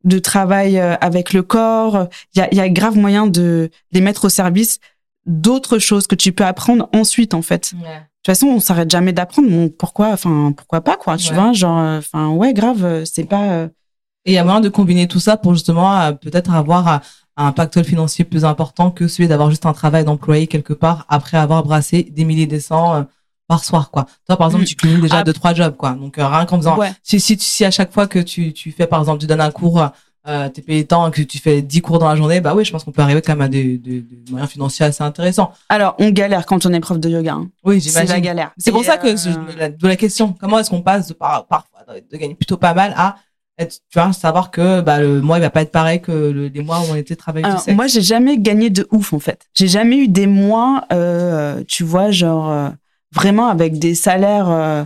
[0.04, 2.09] de travail euh, avec le corps.
[2.34, 4.78] Il y a, y a grave moyen de les mettre au service
[5.26, 7.74] d'autres choses que tu peux apprendre ensuite, en fait.
[7.74, 9.48] De toute façon, on s'arrête jamais d'apprendre.
[9.48, 13.24] Bon, pourquoi, enfin, pourquoi pas, quoi, tu vois, genre, euh, enfin, ouais, grave, euh, c'est
[13.24, 13.68] pas.
[14.24, 17.00] Et il y a moyen de combiner tout ça pour justement peut-être avoir
[17.39, 21.39] un pactole financier plus important que celui d'avoir juste un travail d'employé quelque part après
[21.39, 23.07] avoir brassé des milliers de cents
[23.47, 24.07] par soir quoi.
[24.26, 24.66] Toi par exemple, mm.
[24.66, 25.24] tu cumules déjà ah.
[25.24, 25.93] deux trois jobs quoi.
[25.93, 28.86] Donc euh, rien qu'en faisant si si si à chaque fois que tu tu fais
[28.86, 29.91] par exemple tu donnes un cours
[30.28, 32.70] euh, t'es payé tant que tu fais 10 cours dans la journée, bah oui, je
[32.70, 35.53] pense qu'on peut arriver quand même à des, des, moyens financiers assez intéressants.
[35.70, 37.32] Alors, on galère quand on est prof de yoga.
[37.32, 37.49] Hein.
[37.64, 38.09] Oui, j'imagine.
[38.09, 38.51] C'est la galère.
[38.59, 39.68] C'est pour ça que euh...
[39.70, 42.93] de la question, comment est-ce qu'on passe de par, parfois de, gagner plutôt pas mal
[42.95, 43.16] à
[43.59, 46.46] être, tu vois, savoir que bah, le mois il va pas être pareil que le,
[46.48, 49.46] les mois où on était travaillé Alors, Moi, j'ai jamais gagné de ouf en fait.
[49.54, 52.68] J'ai jamais eu des mois, euh, tu vois, genre euh,
[53.12, 54.84] vraiment avec des salaires euh,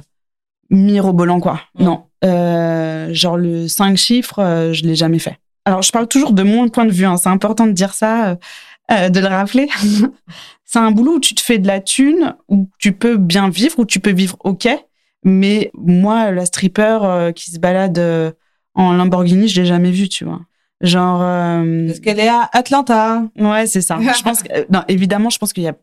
[0.71, 1.61] mirobolants, quoi.
[1.79, 1.85] Mm.
[1.85, 2.05] Non.
[2.25, 5.39] Euh, genre le 5 chiffres, euh, je l'ai jamais fait.
[5.65, 7.05] Alors, je parle toujours de mon point de vue.
[7.05, 7.17] Hein.
[7.17, 8.37] C'est important de dire ça,
[8.91, 9.69] de le rappeler.
[10.65, 13.79] c'est un boulot où tu te fais de la thune, où tu peux bien vivre,
[13.79, 14.69] où tu peux vivre OK.
[15.25, 18.35] Mais moi, la stripper qui se balade
[18.75, 20.41] en Lamborghini, je l'ai jamais vue, tu vois.
[20.81, 21.21] Genre.
[21.87, 23.23] Parce qu'elle est à Atlanta.
[23.39, 23.99] Ouais, c'est ça.
[24.01, 25.75] je pense que, non, évidemment, je pense qu'il y a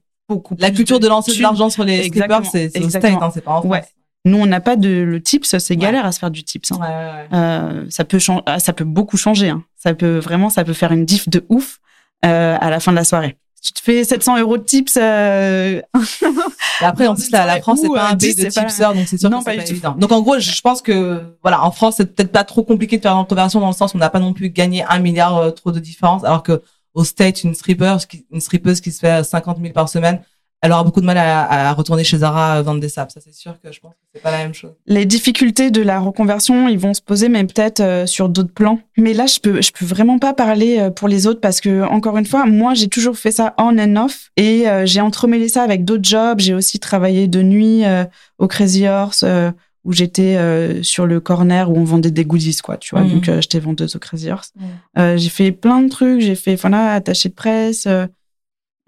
[0.57, 2.89] la culture de, lancer de l'argent sur les strippers, c'est au hein,
[3.33, 3.65] c'est pas en France.
[3.65, 3.83] Ouais.
[4.25, 6.71] Nous, on n'a pas de le tips, c'est galère à se faire du tips.
[6.71, 6.77] Hein.
[6.79, 9.49] Ouais, ouais, euh, ça peut changer, ah, ça peut beaucoup changer.
[9.49, 9.63] Hein.
[9.77, 11.79] Ça peut vraiment, ça peut faire une diff de ouf
[12.25, 13.37] euh, à la fin de la soirée.
[13.62, 14.97] Tu te fais 700 euros de tips.
[14.97, 15.82] Euh...
[16.82, 19.30] Après, en plus, la, la France, c'est pas un pays de tipseurs, donc c'est sûr
[19.30, 19.95] non, que c'est pas, évident.
[19.97, 23.01] Donc, en gros, je pense que, voilà, en France, c'est peut-être pas trop compliqué de
[23.01, 25.38] faire une conversion dans le sens où on n'a pas non plus gagné un milliard
[25.38, 26.62] euh, trop de différence, alors que
[26.93, 27.95] au State, une stripper,
[28.32, 30.22] une strippeuse qui se fait 50 000 par semaine,
[30.62, 33.12] elle aura beaucoup de mal à, à retourner chez Zara vendre des sapes.
[33.12, 34.74] Ça, c'est sûr que je pense que c'est pas la même chose.
[34.88, 38.80] Les difficultés de la reconversion, ils vont se poser, mais peut-être euh, sur d'autres plans.
[38.97, 41.84] Mais là, je peux, je peux vraiment pas parler euh, pour les autres parce que,
[41.84, 45.47] encore une fois, moi, j'ai toujours fait ça on and off et euh, j'ai entremêlé
[45.47, 46.39] ça avec d'autres jobs.
[46.39, 47.84] J'ai aussi travaillé de nuit
[48.38, 49.24] au Crazy Horse
[49.86, 50.38] où j'étais
[50.84, 53.03] sur le corner où on vendait des goodies, quoi, tu vois.
[53.03, 53.12] Mhm.
[53.12, 54.53] Donc, j'étais vendeuse au Crazy Horse.
[54.95, 56.22] j'ai fait plein de trucs.
[56.22, 57.88] J'ai fait, voilà, attaché de presse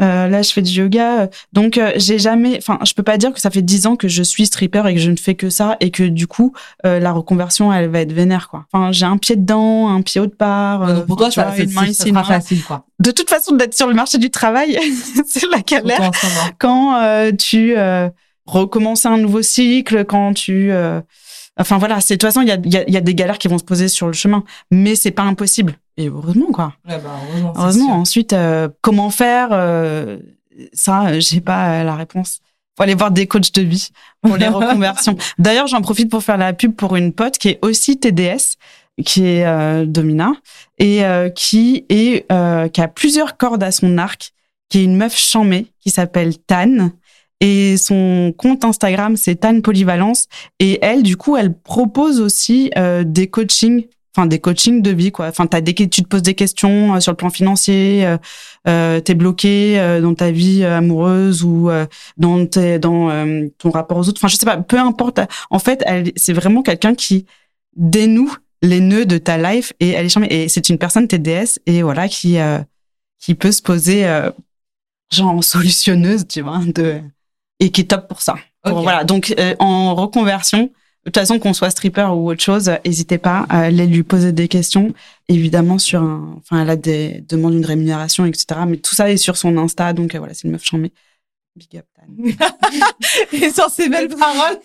[0.01, 1.29] Euh, là, je fais du yoga.
[1.53, 4.07] Donc, euh, j'ai jamais, enfin, je peux pas dire que ça fait dix ans que
[4.07, 6.53] je suis stripper et que je ne fais que ça et que du coup,
[6.85, 8.65] euh, la reconversion, elle va être vénère, quoi.
[8.71, 10.87] Enfin, j'ai un pied dedans, un pied autre part.
[10.87, 12.85] Donc, pour toi, tu ça, vois, c'est une main ici, une main facile, quoi.
[12.99, 14.77] De toute façon, d'être sur le marché du travail,
[15.27, 16.11] c'est la galère
[16.59, 18.09] quand euh, tu euh,
[18.45, 21.01] recommences un nouveau cycle, quand tu, euh,
[21.59, 23.01] enfin voilà, c'est de toute façon, il y a, il y, a, il y a
[23.01, 25.77] des galères qui vont se poser sur le chemin, mais c'est pas impossible.
[25.97, 26.73] Et heureusement, quoi.
[26.87, 27.11] Ouais, bah,
[27.55, 27.91] heureusement.
[27.93, 30.17] Ensuite, euh, comment faire euh,
[30.73, 32.39] Ça, euh, j'ai pas euh, la réponse.
[32.77, 33.89] Faut aller voir des coachs de vie
[34.21, 35.17] pour les reconversions.
[35.37, 38.55] D'ailleurs, j'en profite pour faire la pub pour une pote qui est aussi TDS,
[39.05, 40.31] qui est euh, Domina
[40.79, 41.03] et
[41.35, 42.25] qui est
[42.71, 44.31] qui a plusieurs cordes à son arc,
[44.69, 46.91] qui est une meuf chamée qui s'appelle Tan.
[47.41, 50.27] Et son compte Instagram, c'est Tan Polyvalence.
[50.59, 55.11] Et elle, du coup, elle propose aussi euh, des coachings, enfin des coachings de vie,
[55.11, 55.27] quoi.
[55.27, 58.17] Enfin, t'as des, tu te poses des questions euh, sur le plan financier, euh,
[58.67, 61.87] euh, t'es bloqué euh, dans ta vie euh, amoureuse ou euh,
[62.17, 64.19] dans, tes, dans euh, ton rapport aux autres.
[64.19, 65.19] Enfin, je sais pas, peu importe.
[65.49, 67.25] En fait, elle, c'est vraiment quelqu'un qui
[67.75, 68.31] dénoue
[68.61, 70.27] les nœuds de ta life et elle est charmée.
[70.29, 72.37] Et c'est une personne TDS et voilà qui
[73.17, 74.05] qui peut se poser
[75.11, 77.01] genre solutionneuse, tu vois, de
[77.61, 78.35] et qui est top pour ça.
[78.63, 79.05] Pour- voilà.
[79.05, 80.69] Donc euh, en reconversion, de
[81.05, 84.47] toute façon qu'on soit stripper ou autre chose, n'hésitez pas à aller lui poser des
[84.49, 84.93] questions.
[85.29, 88.61] Évidemment sur un, enfin elle a des demandes une rémunération, etc.
[88.67, 90.91] Mais tout ça est sur son Insta, donc euh, voilà, c'est une meuf charmée.
[91.55, 91.85] Big up.
[91.95, 92.05] Tan.
[93.33, 94.59] Et sur ces belles paroles.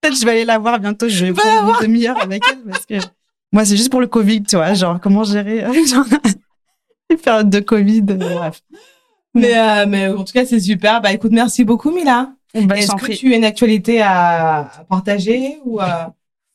[0.00, 1.08] Peut-être je vais aller la voir bientôt.
[1.08, 2.94] Je vais prendre une demi-heure avec elle parce que
[3.52, 5.72] moi c'est juste pour le Covid, tu vois, genre comment gérer euh,
[7.10, 8.02] les périodes de Covid.
[8.02, 8.60] bref.
[9.34, 11.00] Mais, euh, mais en tout cas, c'est super.
[11.00, 12.30] Bah, écoute, merci beaucoup, Mila.
[12.54, 13.16] Bah, Est-ce que prie.
[13.16, 15.86] tu as une actualité à, partager ou euh,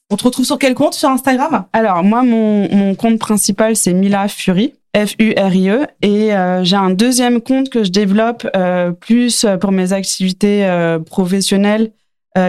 [0.09, 0.93] on te retrouve sur quel compte?
[0.93, 1.65] Sur Instagram?
[1.73, 5.87] Alors, moi, mon, mon compte principal, c'est Mila Fury, F-U-R-I-E.
[6.01, 10.99] Et euh, j'ai un deuxième compte que je développe euh, plus pour mes activités euh,
[10.99, 11.91] professionnelles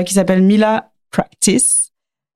[0.06, 1.83] qui s'appelle Mila Practice.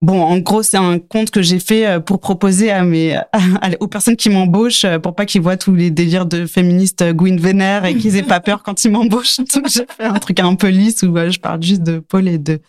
[0.00, 3.70] Bon, en gros, c'est un compte que j'ai fait euh, pour proposer à mes, à-
[3.80, 7.12] aux personnes qui m'embauchent euh, pour pas qu'ils voient tous les délires de féministes euh,
[7.12, 9.38] Gwyn Vénère et qu'ils aient pas peur quand ils m'embauchent.
[9.38, 12.38] Donc, j'ai fait un truc un peu lisse où je parle juste de pôle et
[12.38, 12.60] de,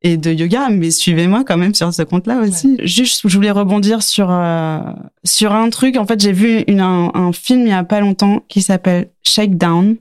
[0.00, 2.78] et de yoga, mais suivez-moi quand même sur ce compte-là aussi.
[2.84, 4.78] Juste, je voulais rebondir sur euh,
[5.24, 5.98] sur un truc.
[5.98, 9.10] En fait, j'ai vu une, un, un film il y a pas longtemps qui s'appelle
[9.24, 9.96] Shakedown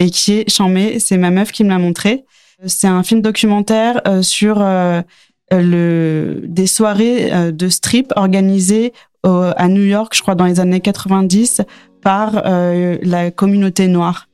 [0.00, 0.98] et qui est chambé.
[1.00, 2.24] C'est ma meuf qui me l'a montré.
[2.64, 5.02] C'est un film documentaire euh, sur euh,
[5.50, 8.92] le des soirées euh, de strip organisées
[9.24, 11.62] au- à New York, je crois dans les années 90
[12.02, 14.28] par euh, la communauté noire.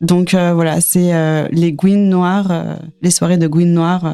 [0.00, 4.12] Donc euh, voilà, c'est euh, les Gwyn noirs, euh, les soirées de Gwyn noirs euh,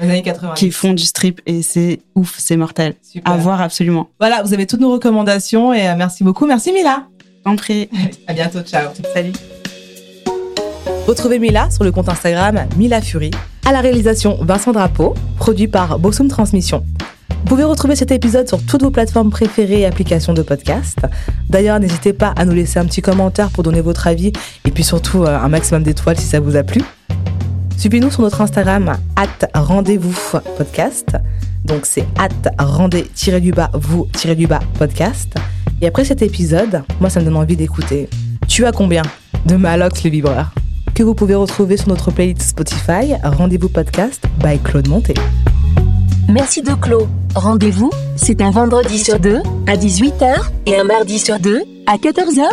[0.00, 0.54] Les années 80.
[0.54, 2.94] qui font du strip et c'est ouf, c'est mortel.
[3.02, 3.32] Super.
[3.32, 4.08] À voir absolument.
[4.18, 6.46] Voilà, vous avez toutes nos recommandations et euh, merci beaucoup.
[6.46, 7.06] Merci Mila.
[7.44, 7.88] En prie.
[8.26, 8.60] À bientôt.
[8.62, 8.90] Ciao.
[9.14, 9.32] Salut.
[11.06, 13.32] Retrouvez Mila sur le compte Instagram Mila Fury.
[13.66, 16.84] À la réalisation Vincent Drapeau, produit par Bossum Transmission.
[17.28, 20.98] Vous pouvez retrouver cet épisode sur toutes vos plateformes préférées et applications de podcast.
[21.48, 24.32] D'ailleurs, n'hésitez pas à nous laisser un petit commentaire pour donner votre avis
[24.64, 26.82] et puis surtout euh, un maximum d'étoiles si ça vous a plu.
[27.76, 30.14] Suivez-nous sur notre Instagram at rendez-vous
[30.56, 31.16] podcast.
[31.64, 32.28] Donc c'est at
[32.64, 35.34] rendez-du-bas vous-du-bas podcast.
[35.80, 38.08] Et après cet épisode, moi ça me donne envie d'écouter.
[38.46, 39.02] Tu as combien
[39.46, 40.52] de Malox le vibreur?
[40.94, 45.14] Que vous pouvez retrouver sur notre playlist Spotify Rendez-vous podcast by Claude Monté.
[46.28, 47.08] Merci de Clos.
[47.34, 52.44] Rendez-vous, c'est un vendredi sur deux, à 18h, et un mardi sur deux, à 14h.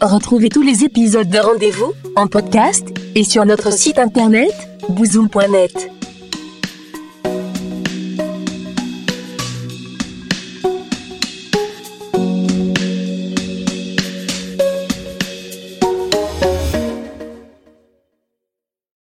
[0.00, 4.52] Retrouvez tous les épisodes de Rendez-vous, en podcast, et sur notre site internet,
[4.88, 5.90] bouzoom.net.